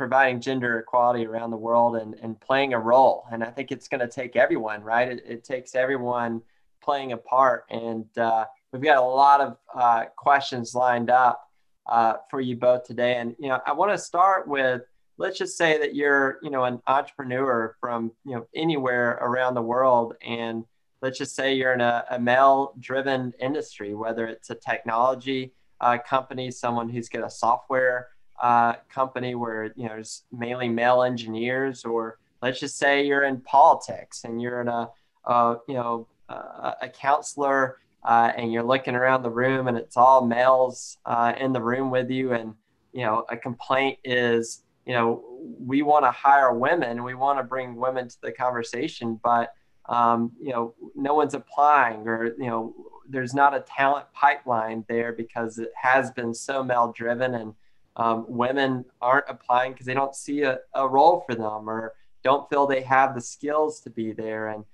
[0.00, 3.26] providing gender equality around the world and, and playing a role.
[3.30, 5.06] And I think it's going to take everyone, right?
[5.06, 6.40] It, it, takes everyone
[6.82, 7.66] playing a part.
[7.68, 11.46] And uh, we've got a lot of uh, questions lined up
[11.84, 13.16] uh, for you both today.
[13.16, 14.80] And, you know, I want to start with,
[15.18, 19.60] let's just say that you're, you know, an entrepreneur from, you know, anywhere around the
[19.60, 20.14] world.
[20.26, 20.64] And
[21.02, 25.98] let's just say you're in a, a male driven industry, whether it's a technology uh,
[25.98, 28.08] company, someone who's got a software
[28.40, 33.40] uh, company where you know there's mainly male engineers, or let's just say you're in
[33.40, 34.88] politics and you're in a,
[35.24, 39.96] a you know a, a counselor uh, and you're looking around the room and it's
[39.96, 42.54] all males uh, in the room with you, and
[42.92, 45.24] you know a complaint is you know
[45.58, 49.52] we want to hire women, we want to bring women to the conversation, but
[49.88, 52.74] um, you know no one's applying or you know
[53.10, 57.54] there's not a talent pipeline there because it has been so male driven and
[57.96, 62.48] um, women aren't applying because they don't see a, a role for them or don't
[62.48, 64.48] feel they have the skills to be there.
[64.48, 64.64] And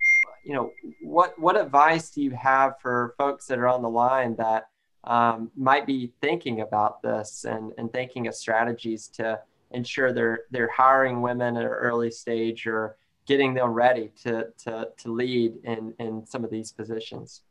[0.44, 0.70] you know
[1.02, 4.68] what what advice do you have for folks that are on the line that
[5.04, 9.40] um, might be thinking about this and, and thinking of strategies to
[9.72, 12.96] ensure they're they're hiring women at an early stage or
[13.26, 17.42] getting them ready to to, to lead in in some of these positions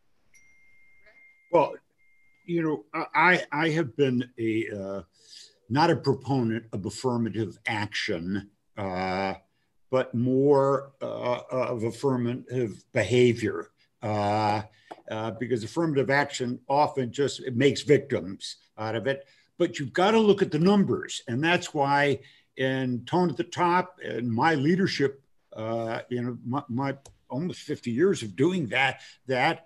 [1.55, 1.73] well
[2.45, 2.83] you know
[3.15, 5.01] i i have been a uh,
[5.69, 9.33] not a proponent of affirmative action, uh,
[9.89, 13.71] but more uh, of affirmative behavior.
[14.01, 14.61] Uh,
[15.09, 19.25] uh, because affirmative action often just it makes victims out of it.
[19.57, 22.19] But you've got to look at the numbers, and that's why
[22.57, 25.21] in tone at the top and my leadership,
[25.55, 26.97] uh, you know, my, my
[27.29, 29.65] almost 50 years of doing that, that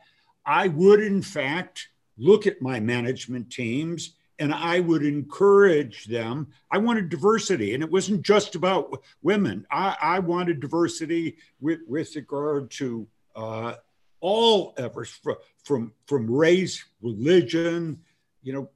[0.49, 6.47] I would in fact look at my management teams and I would encourage them.
[6.71, 9.67] I wanted diversity, and it wasn't just about women.
[9.69, 13.73] I, I wanted diversity with, with regard to uh,
[14.21, 15.35] all efforts from,
[15.65, 17.99] from, from race, religion,
[18.41, 18.69] you know,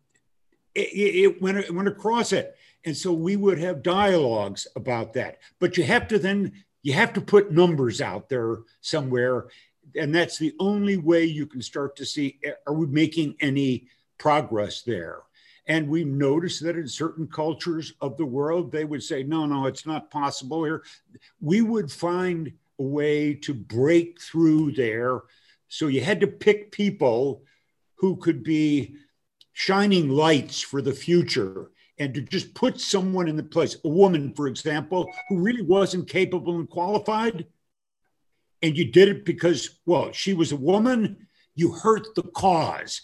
[0.76, 2.56] it, it, went, it went across it.
[2.86, 5.40] And so we would have dialogues about that.
[5.60, 9.48] But you have to then, you have to put numbers out there somewhere.
[9.96, 14.82] And that's the only way you can start to see, are we making any progress
[14.82, 15.20] there?
[15.68, 19.66] And we noticed that in certain cultures of the world, they would say, no, no,
[19.66, 20.84] it's not possible here.
[21.40, 25.22] We would find a way to break through there.
[25.70, 27.44] So you had to pick people
[27.96, 28.96] who could be
[29.54, 34.34] shining lights for the future and to just put someone in the place, a woman,
[34.34, 37.46] for example, who really wasn't capable and qualified.
[38.64, 43.02] And you did it because, well, she was a woman, you hurt the cause.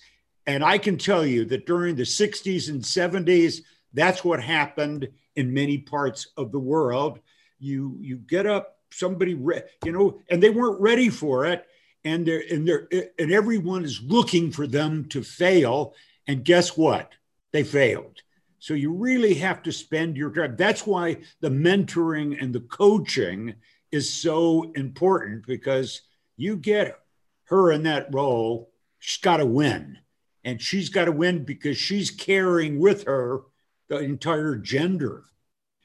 [0.48, 3.62] And I can tell you that during the 60s and 70s,
[3.93, 7.19] that's what happened in many parts of the world.
[7.60, 11.65] You you get up somebody re- you know and they weren't ready for it.
[12.06, 12.88] And they're and they're
[13.19, 15.93] and everyone is looking for them to fail.
[16.28, 17.12] And guess what?
[17.52, 18.22] They failed.
[18.60, 20.56] So you really have to spend your time.
[20.58, 23.56] That's why the mentoring and the coaching
[23.91, 26.02] is so important because
[26.38, 26.99] you get
[27.45, 29.97] her in that role she's got to win
[30.43, 33.41] and she's got to win because she's carrying with her
[33.88, 35.23] the entire gender.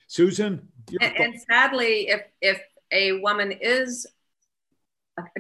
[0.07, 0.69] Susan,
[1.01, 2.61] and, and, sadly, if if
[2.93, 4.07] a woman is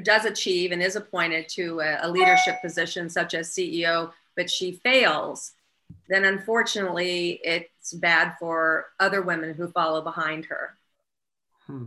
[0.03, 4.72] does achieve and is appointed to a, a leadership position such as CEO, but she
[4.72, 5.53] fails,
[6.09, 10.77] then unfortunately it's bad for other women who follow behind her.
[11.66, 11.87] Hmm.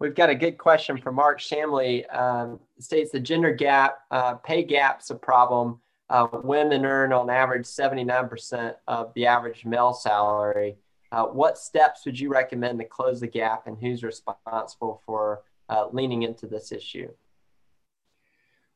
[0.00, 2.04] We've got a good question from Mark Shamley.
[2.14, 5.80] Um, states the gender gap, uh, pay gap's a problem.
[6.08, 10.76] Uh, women earn on average 79% of the average male salary.
[11.10, 15.86] Uh, what steps would you recommend to close the gap and who's responsible for uh,
[15.92, 17.08] leaning into this issue?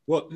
[0.08, 0.28] Well,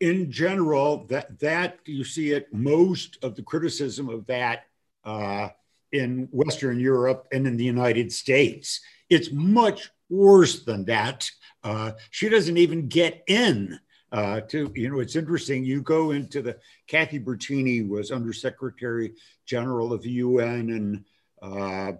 [0.00, 4.64] in general, that, that you see it most of the criticism of that
[5.04, 5.50] uh,
[5.92, 8.80] in Western Europe and in the United States.
[9.10, 11.30] It's much worse than that.
[11.62, 13.78] Uh, she doesn't even get in
[14.12, 15.64] uh, to, you know, it's interesting.
[15.64, 16.56] You go into the,
[16.86, 19.14] Kathy Bertini was Undersecretary
[19.46, 21.04] General of the UN and,
[21.42, 21.92] uh,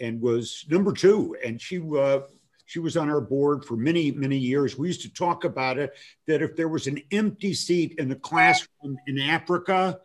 [0.00, 1.36] and was number two.
[1.44, 2.20] And she, uh,
[2.64, 4.78] she was on our board for many, many years.
[4.78, 5.94] We used to talk about it
[6.26, 10.00] that if there was an empty seat in the classroom in Africa,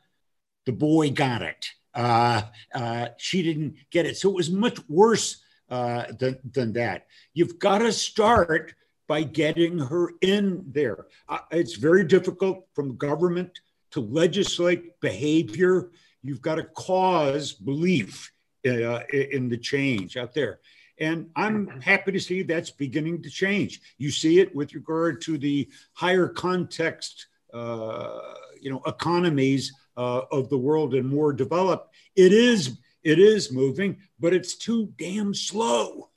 [0.65, 1.69] the boy got it.
[1.93, 2.41] Uh,
[2.73, 4.17] uh, she didn't get it.
[4.17, 5.42] So it was much worse
[5.73, 7.07] uh, than, than that.
[7.33, 8.75] You've got to start
[9.07, 11.07] by getting her in there.
[11.27, 13.59] Uh, it's very difficult from government
[13.89, 15.89] to legislate behavior.
[16.21, 18.31] You've got to cause belief
[18.67, 20.59] uh, in the change out there.
[20.99, 23.81] And I'm happy to see that's beginning to change.
[23.97, 28.19] You see it with regard to the higher context, uh,
[28.61, 31.95] you know, economies uh, of the world and more developed.
[32.15, 36.09] It is it is moving, but it's too damn slow.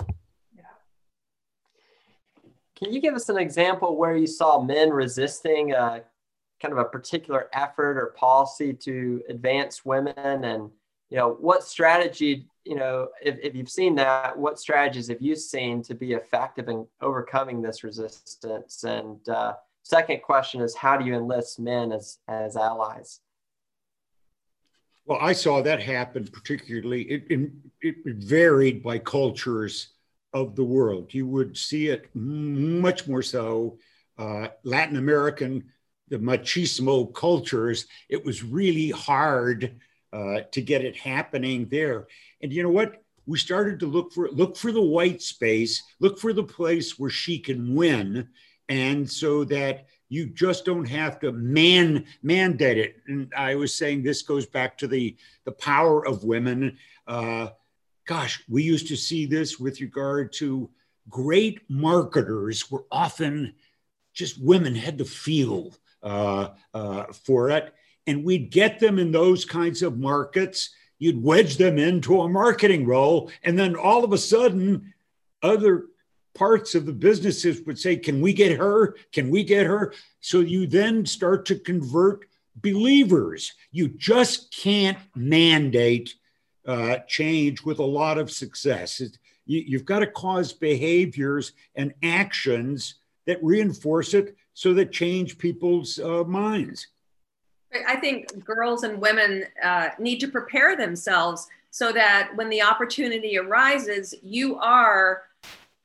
[0.54, 0.62] Yeah.
[2.76, 6.00] Can you give us an example where you saw men resisting a, uh,
[6.60, 10.70] kind of a particular effort or policy to advance women and
[11.10, 15.36] you know what strategy you know if, if you've seen that what strategies have you
[15.36, 21.04] seen to be effective in overcoming this resistance and uh, second question is how do
[21.04, 23.20] you enlist men as as allies
[25.06, 27.50] well i saw that happen particularly it, it,
[27.80, 29.88] it varied by cultures
[30.32, 33.78] of the world you would see it much more so
[34.18, 35.64] uh, latin american
[36.08, 39.80] the machismo cultures it was really hard
[40.16, 42.06] uh, to get it happening there.
[42.40, 43.02] And you know what?
[43.26, 47.10] We started to look for look for the white space, look for the place where
[47.10, 48.28] she can win,
[48.68, 52.96] and so that you just don't have to man mandate it.
[53.06, 56.78] And I was saying this goes back to the the power of women.
[57.06, 57.48] Uh,
[58.06, 60.70] gosh, we used to see this with regard to
[61.08, 63.54] great marketers were often
[64.12, 67.74] just women had the feel uh, uh, for it
[68.06, 70.70] and we'd get them in those kinds of markets.
[70.98, 74.94] You'd wedge them into a marketing role, and then all of a sudden,
[75.42, 75.86] other
[76.36, 78.96] parts of the businesses would say, Can we get her?
[79.12, 79.92] Can we get her?
[80.20, 82.26] So you then start to convert
[82.56, 83.52] believers.
[83.72, 86.14] You just can't mandate
[86.66, 89.00] uh, change with a lot of success.
[89.00, 95.38] It, you, you've got to cause behaviors and actions that reinforce it so that change
[95.38, 96.88] people's uh, minds.
[97.86, 103.38] I think girls and women uh, need to prepare themselves so that when the opportunity
[103.38, 105.24] arises, you are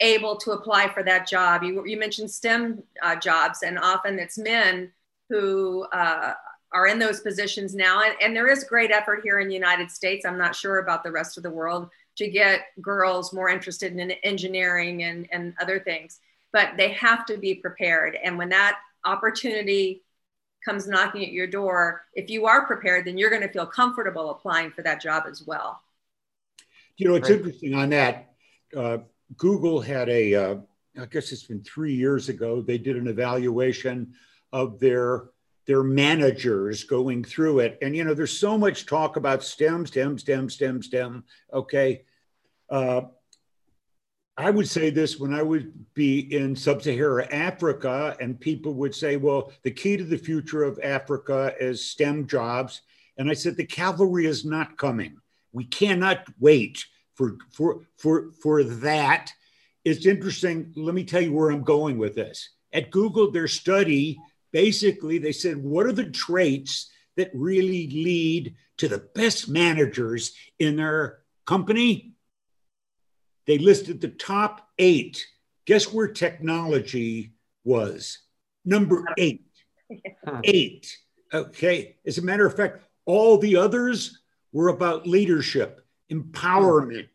[0.02, 1.64] able to apply for that job.
[1.64, 4.91] You, you mentioned STEM uh, jobs, and often it's men
[5.30, 6.34] who uh,
[6.74, 8.02] are in those positions now.
[8.02, 10.26] And, and there is great effort here in the United States.
[10.26, 14.12] I'm not sure about the rest of the world to get girls more interested in
[14.24, 16.20] engineering and, and other things,
[16.52, 18.18] but they have to be prepared.
[18.22, 20.04] And when that opportunity
[20.66, 24.30] comes knocking at your door, if you are prepared, then you're going to feel comfortable
[24.30, 25.82] applying for that job as well.
[26.97, 27.39] You know, it's right.
[27.39, 28.34] interesting on that.
[28.76, 28.99] Uh,
[29.38, 30.55] Google had a, uh,
[30.99, 34.13] I guess it's been three years ago, they did an evaluation
[34.51, 35.29] of their
[35.67, 37.77] their managers going through it.
[37.82, 41.23] And you know, there's so much talk about STEM, STEM, STEM, STEM, STEM.
[41.53, 42.03] Okay.
[42.69, 43.01] Uh,
[44.38, 48.95] I would say this when I would be in sub Saharan Africa, and people would
[48.95, 52.82] say, well, the key to the future of Africa is STEM jobs.
[53.17, 55.17] And I said, the cavalry is not coming.
[55.51, 56.86] We cannot wait
[57.22, 59.32] for, for, for, for that.
[59.86, 60.74] It's interesting.
[60.76, 62.49] Let me tell you where I'm going with this.
[62.74, 64.17] At Google, their study
[64.51, 70.76] basically, they said, what are the traits that really lead to the best managers in
[70.76, 72.11] their company?
[73.47, 75.26] they listed the top eight.
[75.65, 78.19] Guess where technology was?
[78.65, 79.45] Number eight.
[80.43, 80.97] Eight.
[81.34, 81.97] Okay.
[82.05, 84.22] As a matter of fact, all the others
[84.53, 87.09] were about leadership, empowerment,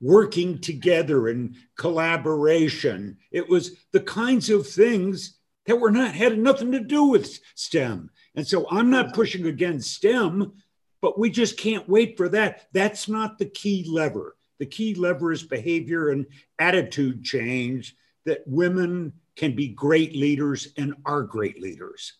[0.00, 3.18] working together, and collaboration.
[3.30, 8.10] It was the kinds of things that were not had nothing to do with STEM.
[8.34, 10.52] And so I'm not pushing against STEM,
[11.00, 12.66] but we just can't wait for that.
[12.72, 16.24] That's not the key lever the key lever is behavior and
[16.60, 22.12] attitude change that women can be great leaders and are great leaders.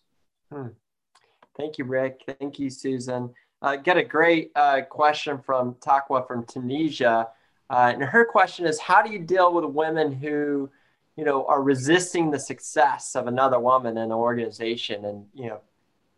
[0.51, 0.67] Hmm.
[1.55, 2.19] Thank you, Rick.
[2.41, 3.33] Thank you, Susan.
[3.63, 7.29] Uh, get a great uh, question from Takwa from Tunisia.
[7.69, 10.69] Uh, and her question is How do you deal with women who,
[11.15, 15.61] you know, are resisting the success of another woman in an organization and, you know,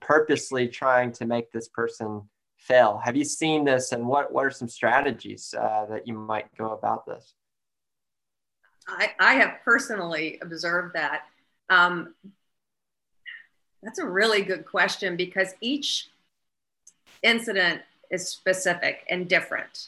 [0.02, 2.24] purposely trying to make this person
[2.58, 3.00] fail.
[3.04, 6.72] Have you seen this, and what what are some strategies uh, that you might go
[6.72, 7.36] about this?
[8.88, 11.24] I, I have personally observed that.
[11.70, 12.14] Um,
[13.82, 16.10] that's a really good question because each
[17.26, 19.88] incident is specific and different.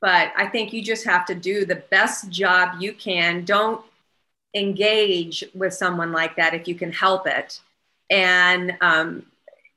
[0.00, 3.44] But I think you just have to do the best job you can.
[3.44, 3.82] Don't
[4.54, 7.60] engage with someone like that if you can help it.
[8.10, 9.26] And um,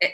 [0.01, 0.13] it,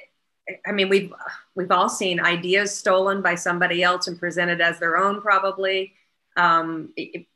[0.65, 1.13] I mean, we've
[1.55, 5.93] we've all seen ideas stolen by somebody else and presented as their own, probably
[6.37, 6.93] um,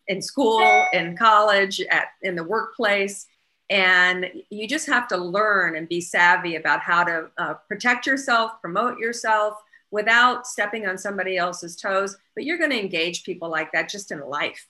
[0.07, 3.27] in school, in college, at in the workplace.
[3.69, 8.59] And you just have to learn and be savvy about how to uh, protect yourself,
[8.61, 9.61] promote yourself
[9.91, 12.17] without stepping on somebody else's toes.
[12.35, 14.67] But you're going to engage people like that just in life.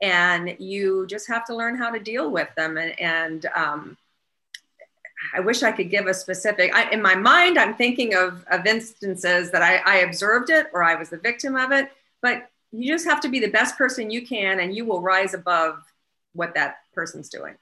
[0.00, 2.76] And you just have to learn how to deal with them.
[2.76, 3.96] And, and um,
[5.34, 8.66] i wish i could give a specific I, in my mind i'm thinking of, of
[8.66, 11.92] instances that I, I observed it or i was the victim of it.
[12.20, 15.34] But you just have to be the best person you can and you will rise
[15.34, 15.78] above
[16.32, 17.54] what that person's doing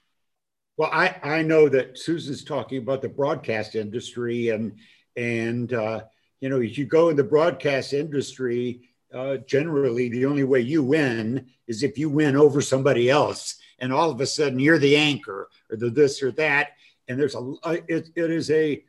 [0.80, 4.72] well i i know that susan's talking about the broadcast industry and
[5.16, 6.00] and uh,
[6.40, 10.82] you know if you go in the broadcast industry uh, generally the only way you
[10.82, 13.56] win is if you win over somebody else.
[13.78, 16.70] And all of a sudden you're the anchor or the this or that.
[17.08, 17.54] And there's a
[17.88, 18.84] it, it is a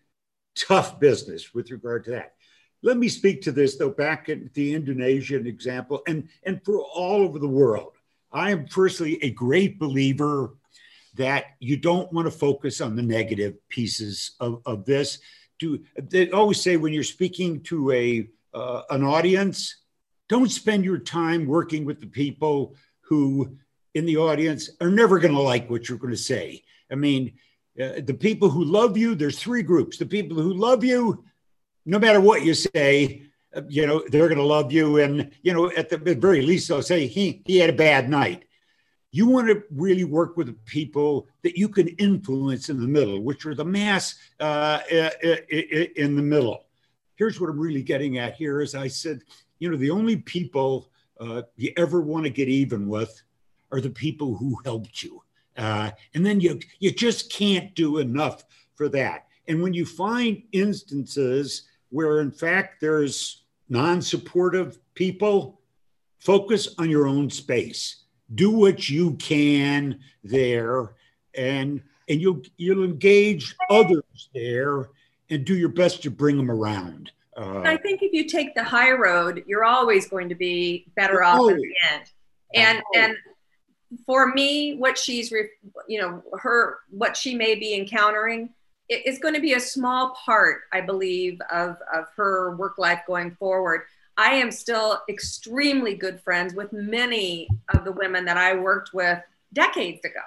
[0.56, 2.34] tough business with regard to that.
[2.84, 7.22] Let me speak to this though back at the indonesian example and and for all
[7.22, 7.94] over the world.
[8.32, 10.56] I am personally a great believer
[11.16, 15.20] that you don't want to focus on the negative pieces of, of this
[15.59, 19.82] do they always say when you're speaking to a uh, an audience
[20.32, 23.57] don't spend your time working with the people who
[23.93, 26.64] in the audience are never going to like what you're going to say.
[26.89, 27.34] I mean,
[27.80, 29.97] uh, the people who love you, there's three groups.
[29.97, 31.26] The people who love you,
[31.86, 34.99] no matter what you say, uh, you know, they're going to love you.
[34.99, 38.45] And, you know, at the very least, they'll say he, he had a bad night.
[39.12, 43.22] You want to really work with the people that you can influence in the middle,
[43.22, 46.66] which are the mass uh, in the middle.
[47.16, 49.22] Here's what I'm really getting at here is I said,
[49.59, 50.89] you know, the only people
[51.20, 53.22] uh, you ever want to get even with
[53.72, 55.22] are the people who helped you.
[55.57, 58.45] Uh, and then you, you just can't do enough
[58.76, 59.28] for that.
[59.47, 65.62] And when you find instances where, in fact, there's non supportive people,
[66.20, 68.01] focus on your own space.
[68.34, 70.94] Do what you can there,
[71.36, 74.90] and, and you'll, you'll engage others there
[75.30, 77.12] and do your best to bring them around.
[77.36, 81.24] Uh, I think if you take the high road, you're always going to be better
[81.24, 82.04] off in the end.
[82.54, 83.16] And and
[84.06, 85.32] for me, what she's
[85.88, 88.50] you know her what she may be encountering
[88.90, 93.32] is going to be a small part, I believe, of of her work life going
[93.32, 93.84] forward.
[94.22, 99.17] I am still extremely good friends with many of the women that I worked with
[99.53, 100.22] decades ago,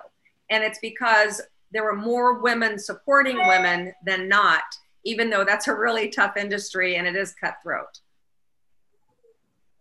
[0.50, 1.40] and it's because
[1.70, 4.62] there were more women supporting women than not
[5.04, 8.00] even though that's a really tough industry and it is cutthroat.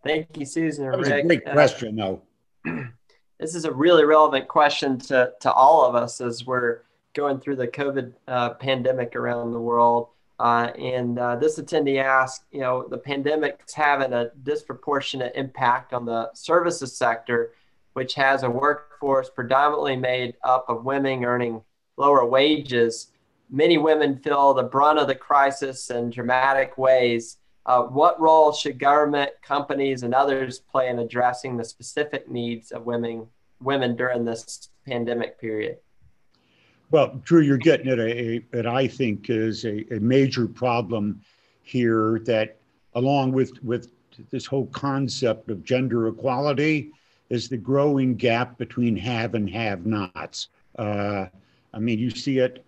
[0.04, 0.90] Thank you, Susan.
[0.90, 2.22] That was a great question, though.
[3.40, 6.80] this is a really relevant question to, to all of us as we're
[7.14, 10.08] going through the COVID uh, pandemic around the world.
[10.40, 16.04] Uh, and uh, this attendee asked, you know, the pandemic's having a disproportionate impact on
[16.04, 17.52] the services sector,
[17.92, 21.62] which has a workforce predominantly made up of women earning
[21.96, 23.12] lower wages
[23.50, 27.38] many women feel the brunt of the crisis in dramatic ways.
[27.66, 32.84] Uh, what role should government, companies, and others play in addressing the specific needs of
[32.84, 33.26] women
[33.60, 35.78] women during this pandemic period?
[36.94, 41.20] Well, Drew, you're getting at a, that I think is a, a major problem
[41.64, 42.58] here that,
[42.94, 43.88] along with with
[44.30, 46.92] this whole concept of gender equality,
[47.30, 50.50] is the growing gap between have and have-nots.
[50.78, 51.26] Uh,
[51.72, 52.64] I mean, you see it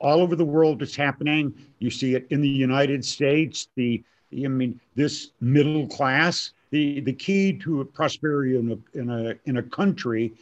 [0.00, 1.52] all over the world it's happening.
[1.78, 3.68] You see it in the United States.
[3.74, 4.02] The
[4.32, 6.52] I mean, this middle class.
[6.70, 10.32] The the key to prosperity in a in a in a country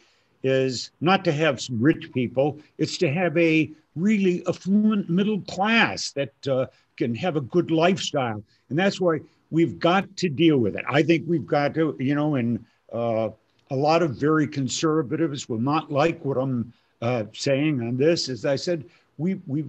[0.47, 2.59] is not to have some rich people.
[2.77, 8.41] It's to have a really affluent middle class that uh, can have a good lifestyle,
[8.69, 9.19] and that's why
[9.51, 10.85] we've got to deal with it.
[10.89, 13.29] I think we've got to, you know, and uh,
[13.69, 18.29] a lot of very conservatives will not like what I'm uh, saying on this.
[18.29, 18.85] As I said,
[19.17, 19.65] we we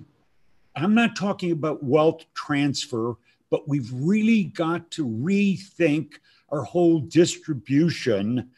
[0.76, 3.16] I'm not talking about wealth transfer,
[3.50, 6.14] but we've really got to rethink
[6.50, 8.50] our whole distribution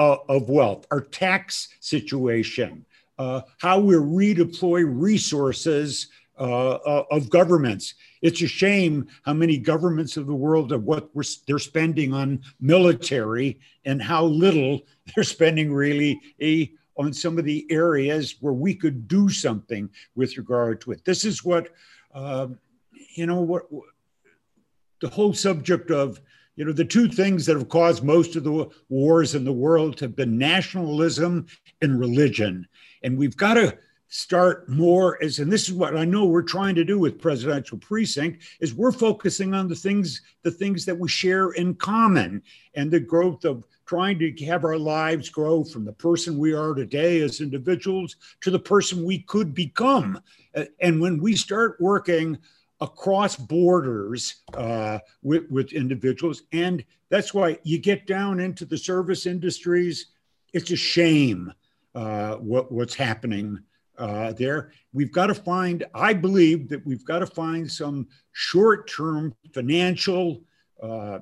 [0.00, 2.86] uh, of wealth, our tax situation,
[3.18, 7.92] uh, how we redeploy resources uh, uh, of governments.
[8.22, 11.10] It's a shame how many governments of the world of what
[11.46, 14.80] they're spending on military and how little
[15.14, 20.38] they're spending really a, on some of the areas where we could do something with
[20.38, 21.04] regard to it.
[21.04, 21.68] This is what,
[22.14, 22.48] uh,
[23.16, 23.66] you know, what
[25.02, 26.22] the whole subject of,
[26.60, 29.98] you know, the two things that have caused most of the wars in the world
[29.98, 31.46] have been nationalism
[31.80, 32.68] and religion.
[33.02, 36.74] And we've got to start more as and this is what i know we're trying
[36.74, 41.08] to do with presidential precinct is we're focusing on the things the things that we
[41.08, 42.42] share in common
[42.74, 46.74] and the growth of trying to have our lives grow from the person we are
[46.74, 50.20] today as individuals to the person we could become
[50.80, 52.36] and when we start working
[52.80, 59.26] across borders uh, with, with individuals and that's why you get down into the service
[59.26, 60.06] industries
[60.52, 61.52] it's a shame
[61.94, 63.58] uh, what, what's happening
[64.00, 64.72] uh, there.
[64.92, 70.42] We've got to find, I believe that we've got to find some short term financial
[70.82, 71.18] uh,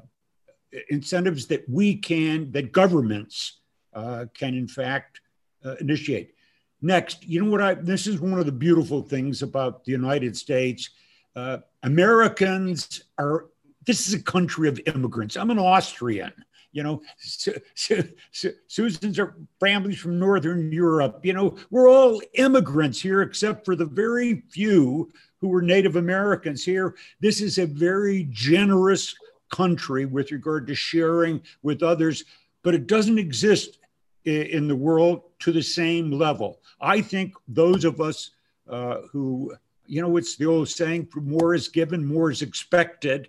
[0.88, 3.60] incentives that we can, that governments
[3.94, 5.20] uh, can in fact
[5.64, 6.34] uh, initiate.
[6.80, 10.36] Next, you know what I, this is one of the beautiful things about the United
[10.36, 10.90] States.
[11.38, 13.46] Uh, Americans are,
[13.86, 15.36] this is a country of immigrants.
[15.36, 16.32] I'm an Austrian.
[16.72, 21.20] You know, Su- Su- Su- Susan's are families from Northern Europe.
[21.22, 26.64] You know, we're all immigrants here, except for the very few who were Native Americans
[26.64, 26.96] here.
[27.20, 29.14] This is a very generous
[29.48, 32.24] country with regard to sharing with others,
[32.64, 33.78] but it doesn't exist
[34.24, 36.58] in the world to the same level.
[36.80, 38.32] I think those of us
[38.68, 39.54] uh, who,
[39.88, 43.28] you know, it's the old saying, more is given, more is expected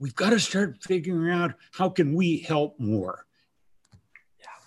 [0.00, 3.26] we've got to start figuring out how can we help more.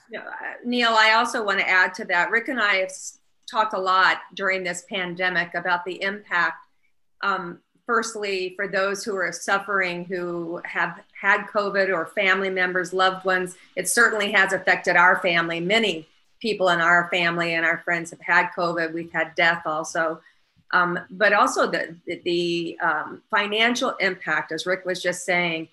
[0.09, 0.21] Yeah.
[0.63, 2.29] Neil, I also want to add to that.
[2.29, 2.91] Rick and I have
[3.49, 6.67] talked a lot during this pandemic about the impact.
[7.21, 13.25] Um, firstly, for those who are suffering, who have had COVID or family members, loved
[13.25, 15.59] ones, it certainly has affected our family.
[15.59, 16.07] Many
[16.39, 18.93] people in our family and our friends have had COVID.
[18.93, 20.21] We've had death also
[20.73, 21.95] um, but also the,
[22.25, 25.69] the um, financial impact, as Rick was just saying,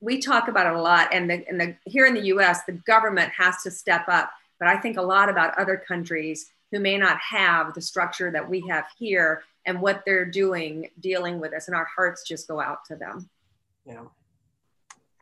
[0.00, 1.14] we talk about it a lot.
[1.14, 4.32] And, the, and the, here in the US, the government has to step up.
[4.58, 8.48] But I think a lot about other countries who may not have the structure that
[8.48, 11.68] we have here and what they're doing dealing with us.
[11.68, 13.30] And our hearts just go out to them.
[13.86, 14.04] Yeah.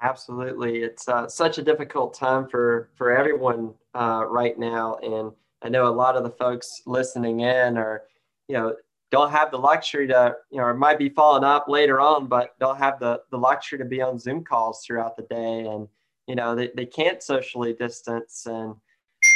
[0.01, 0.79] Absolutely.
[0.79, 4.97] It's uh, such a difficult time for, for everyone uh, right now.
[5.03, 8.05] And I know a lot of the folks listening in are
[8.49, 8.75] you know
[9.11, 12.59] don't have the luxury to you know it might be following up later on but
[12.59, 15.67] don't have the the luxury to be on zoom calls throughout the day.
[15.67, 15.89] And
[16.27, 18.75] you know they, they can't socially distance and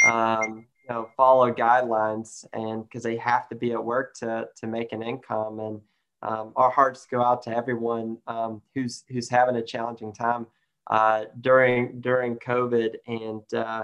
[0.05, 4.67] um, you know follow guidelines and because they have to be at work to to
[4.67, 5.59] make an income.
[5.59, 5.81] And
[6.21, 10.45] um, our hearts go out to everyone um, who's who's having a challenging time
[10.89, 12.95] uh, during during covid.
[13.07, 13.83] And uh,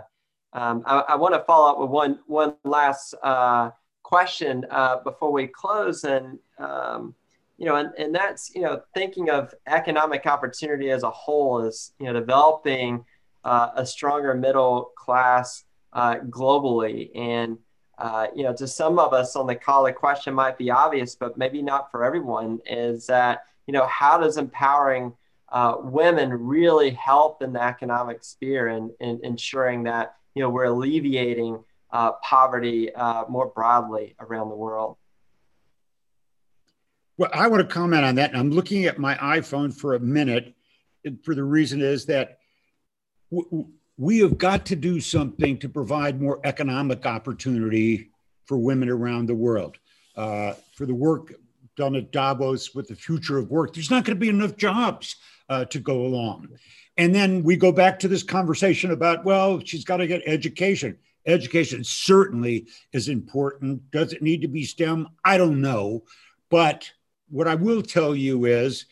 [0.54, 3.72] um, I, I want to follow up with one one last uh,
[4.10, 7.14] question uh, before we close, and um,
[7.60, 11.94] you know, and, and that's you know, thinking of economic opportunity as a whole is
[12.00, 13.06] you know, developing
[13.44, 17.60] uh, a stronger middle class uh, globally, and
[18.00, 21.14] uh, you know, to some of us on the call, the question might be obvious,
[21.14, 22.60] but maybe not for everyone.
[22.66, 25.14] Is that you know, how does empowering
[25.50, 30.64] uh, women really help in the economic sphere and, and ensuring that you know we're
[30.64, 34.98] alleviating uh, poverty uh, more broadly around the world.
[37.18, 38.30] Well, I want to comment on that.
[38.30, 40.56] And I'm looking at my iPhone for a minute
[41.24, 42.40] for the reason is that
[43.32, 43.68] w-
[43.98, 48.10] we have got to do something to provide more economic opportunity
[48.46, 49.78] for women around the world.
[50.16, 51.34] Uh, for the work
[51.76, 55.18] done at Davos with the future of work, there's not going to be enough jobs
[55.50, 56.48] uh, to go along.
[56.98, 60.98] And then we go back to this conversation about, well, she's got to get education.
[61.30, 63.90] Education certainly is important.
[63.92, 65.08] Does it need to be STEM?
[65.24, 66.04] I don't know.
[66.50, 66.92] But
[67.30, 68.86] what I will tell you is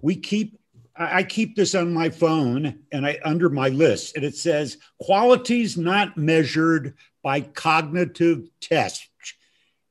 [0.00, 0.58] we keep
[0.96, 5.76] I keep this on my phone and I under my list, and it says qualities
[5.76, 9.08] not measured by cognitive tests.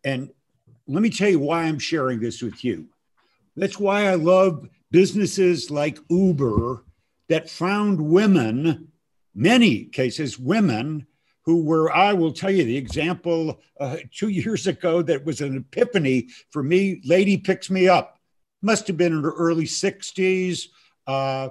[0.05, 0.29] And
[0.87, 2.87] let me tell you why I'm sharing this with you.
[3.57, 6.85] That's why I love businesses like Uber
[7.27, 8.87] that found women,
[9.35, 11.05] many cases, women
[11.45, 15.57] who were, I will tell you the example uh, two years ago that was an
[15.57, 17.01] epiphany for me.
[17.05, 18.19] Lady picks me up,
[18.61, 20.67] must have been in her early 60s,
[21.07, 21.49] uh,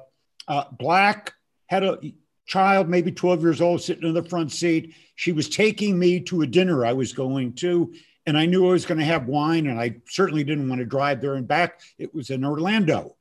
[0.49, 1.35] uh, black,
[1.67, 1.99] had a
[2.47, 4.95] child, maybe 12 years old, sitting in the front seat.
[5.15, 7.95] She was taking me to a dinner I was going to,
[8.27, 10.85] and I knew I was going to have wine, and I certainly didn't want to
[10.85, 11.81] drive there and back.
[11.99, 13.17] It was in Orlando.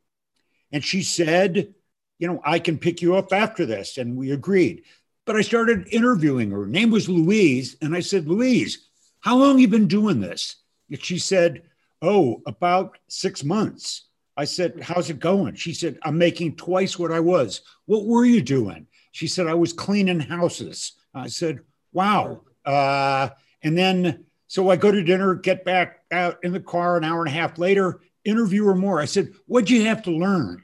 [0.72, 1.74] And she said,
[2.20, 3.98] You know, I can pick you up after this.
[3.98, 4.84] And we agreed.
[5.26, 6.62] But I started interviewing her.
[6.62, 7.78] Her name was Louise.
[7.82, 8.88] And I said, Louise,
[9.20, 10.58] how long you been doing this?
[10.90, 11.64] And she said,
[12.02, 14.08] Oh, about six months.
[14.36, 15.56] I said, How's it going?
[15.56, 17.62] She said, I'm making twice what I was.
[17.86, 18.88] What were you doing?
[19.12, 20.94] She said, I was cleaning houses.
[21.14, 21.60] I said,
[21.94, 22.42] Wow.
[22.66, 23.30] Uh,
[23.64, 27.20] and then, so I go to dinner, get back out in the car an hour
[27.20, 29.00] and a half later, interview her more.
[29.00, 30.64] I said, What'd you have to learn?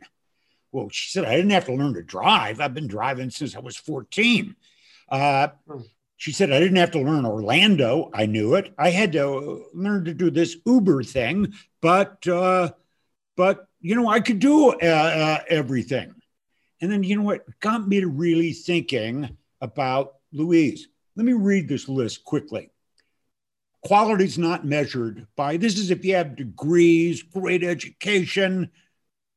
[0.72, 2.60] Well, she said, I didn't have to learn to drive.
[2.60, 4.56] I've been driving since I was 14.
[5.10, 5.82] Uh, hmm.
[6.18, 8.10] she said, I didn't have to learn Orlando.
[8.14, 8.74] I knew it.
[8.78, 12.72] I had to learn to do this Uber thing, but, uh,
[13.36, 16.14] but, you know, I could do uh, uh everything.
[16.82, 20.88] And then, you know what got me to really thinking about Louise?
[21.16, 22.70] Let me read this list quickly.
[23.84, 28.70] Quality is not measured by this is if you have degrees, great education,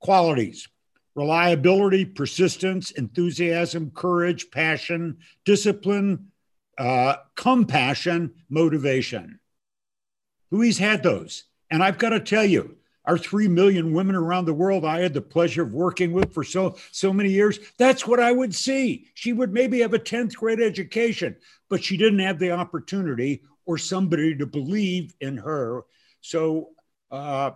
[0.01, 0.69] qualities
[1.15, 6.31] reliability, persistence, enthusiasm, courage, passion, discipline,
[6.79, 9.41] uh, compassion, motivation.
[10.51, 11.45] Louise had those.
[11.71, 15.15] And I've got to tell you, our 3 million women around the world I had
[15.15, 19.07] the pleasure of working with for so so many years that's what I would see
[19.15, 21.37] she would maybe have a 10th grade education
[21.69, 25.83] but she didn't have the opportunity or somebody to believe in her
[26.21, 26.71] so
[27.11, 27.53] uh,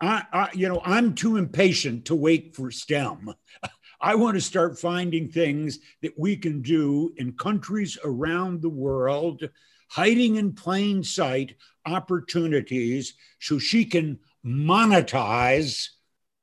[0.00, 3.34] I, I, you know, I'm too impatient to wait for STEM.
[4.00, 9.48] I want to start finding things that we can do in countries around the world,
[9.88, 15.88] hiding in plain sight opportunities so she can monetize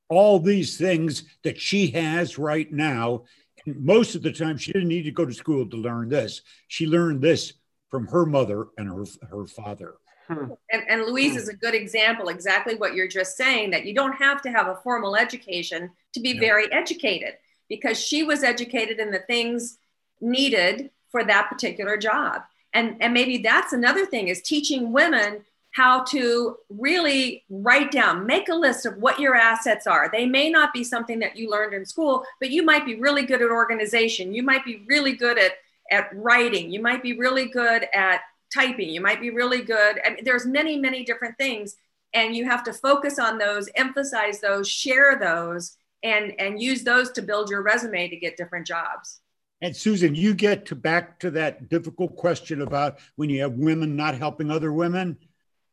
[0.10, 3.24] all these things that she has right now.
[3.66, 6.42] And most of the time, she didn't need to go to school to learn this.
[6.68, 7.54] She learned this
[7.90, 9.96] from her mother and her, her father.
[10.28, 10.54] Hmm.
[10.72, 11.38] And, and Louise hmm.
[11.38, 14.68] is a good example, exactly what you're just saying, that you don't have to have
[14.68, 17.36] a formal education to be very educated
[17.70, 19.78] because she was educated in the things
[20.22, 22.42] needed for that particular job.
[22.74, 25.44] And, and maybe that's another thing is teaching women
[25.76, 30.10] how to really write down, make a list of what your assets are.
[30.10, 33.26] They may not be something that you learned in school, but you might be really
[33.26, 34.34] good at organization.
[34.34, 35.52] You might be really good at,
[35.92, 36.72] at writing.
[36.72, 38.22] You might be really good at
[38.56, 38.90] typing.
[38.90, 40.00] You might be really good.
[40.06, 41.76] I mean, there's many many different things
[42.16, 47.12] and you have to focus on those emphasize those share those and and use those
[47.12, 49.20] to build your resume to get different jobs.
[49.62, 53.96] And susan you get to back to that difficult question about when you have women
[53.96, 55.18] not helping other women.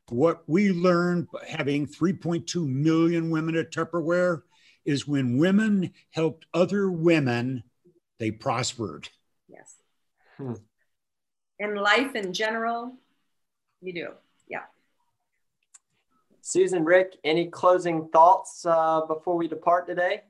[0.08, 4.42] What we learned having 3.2 million women at tupperware
[4.84, 7.62] is when women helped other women
[8.18, 9.08] they prospered.
[9.48, 9.76] Yes.
[10.36, 10.54] Hmm
[11.62, 12.92] in life in general,
[13.80, 14.08] you do.
[14.48, 14.62] Yeah.
[16.40, 20.22] Susan, Rick, any closing thoughts uh, before we depart today?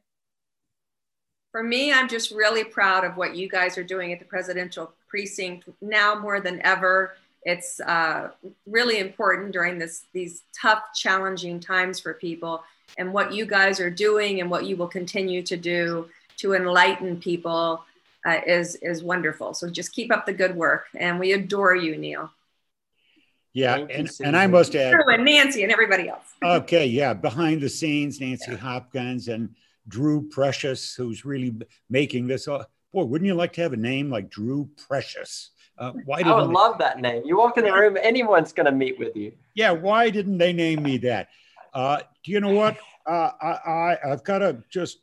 [1.50, 4.92] For me, I'm just really proud of what you guys are doing at the presidential
[5.08, 7.14] precinct now more than ever.
[7.44, 8.30] It's uh,
[8.66, 12.62] really important during this these tough, challenging times for people,
[12.98, 16.08] and what you guys are doing and what you will continue to do
[16.38, 17.84] to enlighten people
[18.26, 19.54] uh, is is wonderful.
[19.54, 22.30] So just keep up the good work, and we adore you, Neil.
[23.54, 26.24] Yeah, and, and I must add, and Nancy and everybody else.
[26.44, 28.56] okay, yeah, behind the scenes, Nancy yeah.
[28.56, 29.50] Hopkins and
[29.88, 31.54] Drew Precious, who's really
[31.90, 32.48] making this.
[32.48, 35.50] Uh, boy, wouldn't you like to have a name like Drew Precious?
[35.76, 37.22] Uh, why don't I would love that name.
[37.26, 39.32] You walk in the room, anyone's going to meet with you.
[39.54, 41.28] Yeah, why didn't they name me that?
[41.74, 42.78] Uh, do you know what?
[43.06, 44.98] Uh, I, I I've got to just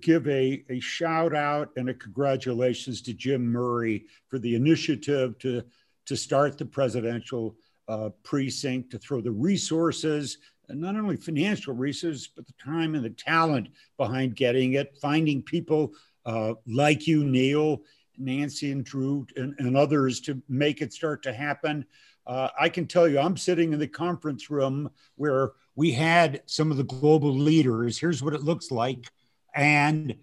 [0.00, 5.62] give a, a shout out and a congratulations to Jim Murray for the initiative to,
[6.06, 7.56] to start the presidential
[7.88, 13.04] uh, precinct, to throw the resources, and not only financial resources, but the time and
[13.04, 15.92] the talent behind getting it, finding people
[16.24, 17.82] uh, like you, Neil,
[18.16, 21.84] Nancy, and Drew, and, and, others to make it start to happen.
[22.26, 26.70] Uh, I can tell you, I'm sitting in the conference room where we had some
[26.70, 27.98] of the global leaders.
[27.98, 29.10] Here's what it looks like.
[29.54, 30.16] And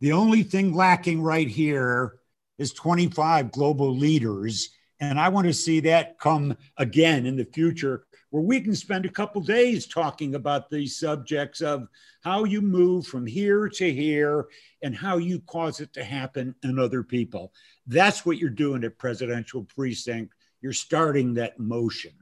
[0.00, 2.18] the only thing lacking right here
[2.58, 4.70] is 25 global leaders.
[5.00, 9.06] And I want to see that come again in the future where we can spend
[9.06, 11.86] a couple days talking about these subjects of
[12.22, 14.46] how you move from here to here
[14.82, 17.52] and how you cause it to happen in other people.
[17.86, 20.34] That's what you're doing at Presidential Precinct.
[20.60, 22.12] You're starting that motion.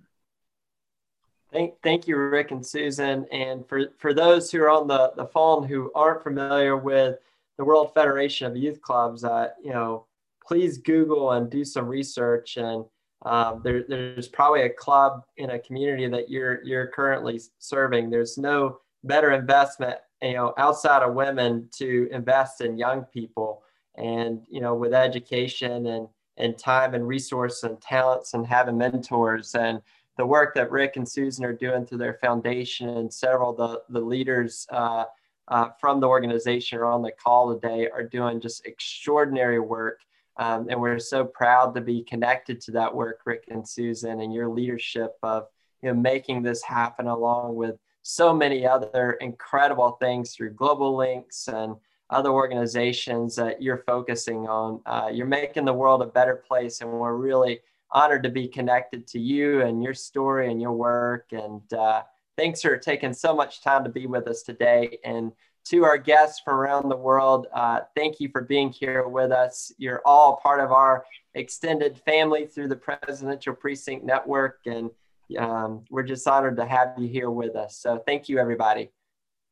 [1.55, 3.27] Thank, thank you, Rick and Susan.
[3.31, 7.21] And for, for those who are on the, the phone who aren't familiar with
[7.59, 10.07] the World Federation of Youth Clubs, uh, you know,
[10.45, 12.57] please Google and do some research.
[12.57, 12.85] And
[13.25, 18.11] um, there, there's probably a club in a community that you're you're currently serving.
[18.11, 23.63] There's no better investment, you know, outside of women to invest in young people.
[23.95, 29.55] And you know, with education and and time and resource and talents and having mentors
[29.55, 29.81] and
[30.17, 33.83] the work that Rick and Susan are doing through their foundation and several of the,
[33.89, 35.05] the leaders uh,
[35.49, 40.01] uh, from the organization are on the call today are doing just extraordinary work.
[40.37, 44.33] Um, and we're so proud to be connected to that work, Rick and Susan, and
[44.33, 45.47] your leadership of
[45.83, 51.49] you know, making this happen along with so many other incredible things through Global Links
[51.49, 51.77] and
[52.11, 54.81] other organizations that you're focusing on.
[54.87, 57.61] Uh, you're making the world a better place, and we're really
[57.95, 61.29] honored to be connected to you and your story and your work.
[61.33, 62.03] And uh,
[62.37, 64.99] thanks for taking so much time to be with us today.
[65.05, 65.33] And
[65.67, 69.73] to our guests from around the world, uh, thank you for being here with us.
[69.79, 74.91] You're all part of our extended family through the Presidential Precinct Network, and
[75.39, 77.79] um, we're just honored to have you here with us.
[77.79, 78.91] So thank you, everybody.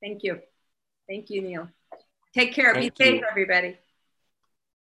[0.03, 0.41] Thank you.
[1.09, 1.69] Thank you, Neil.
[2.35, 2.75] Take care.
[2.75, 3.27] Thank Be safe, you.
[3.31, 3.79] everybody.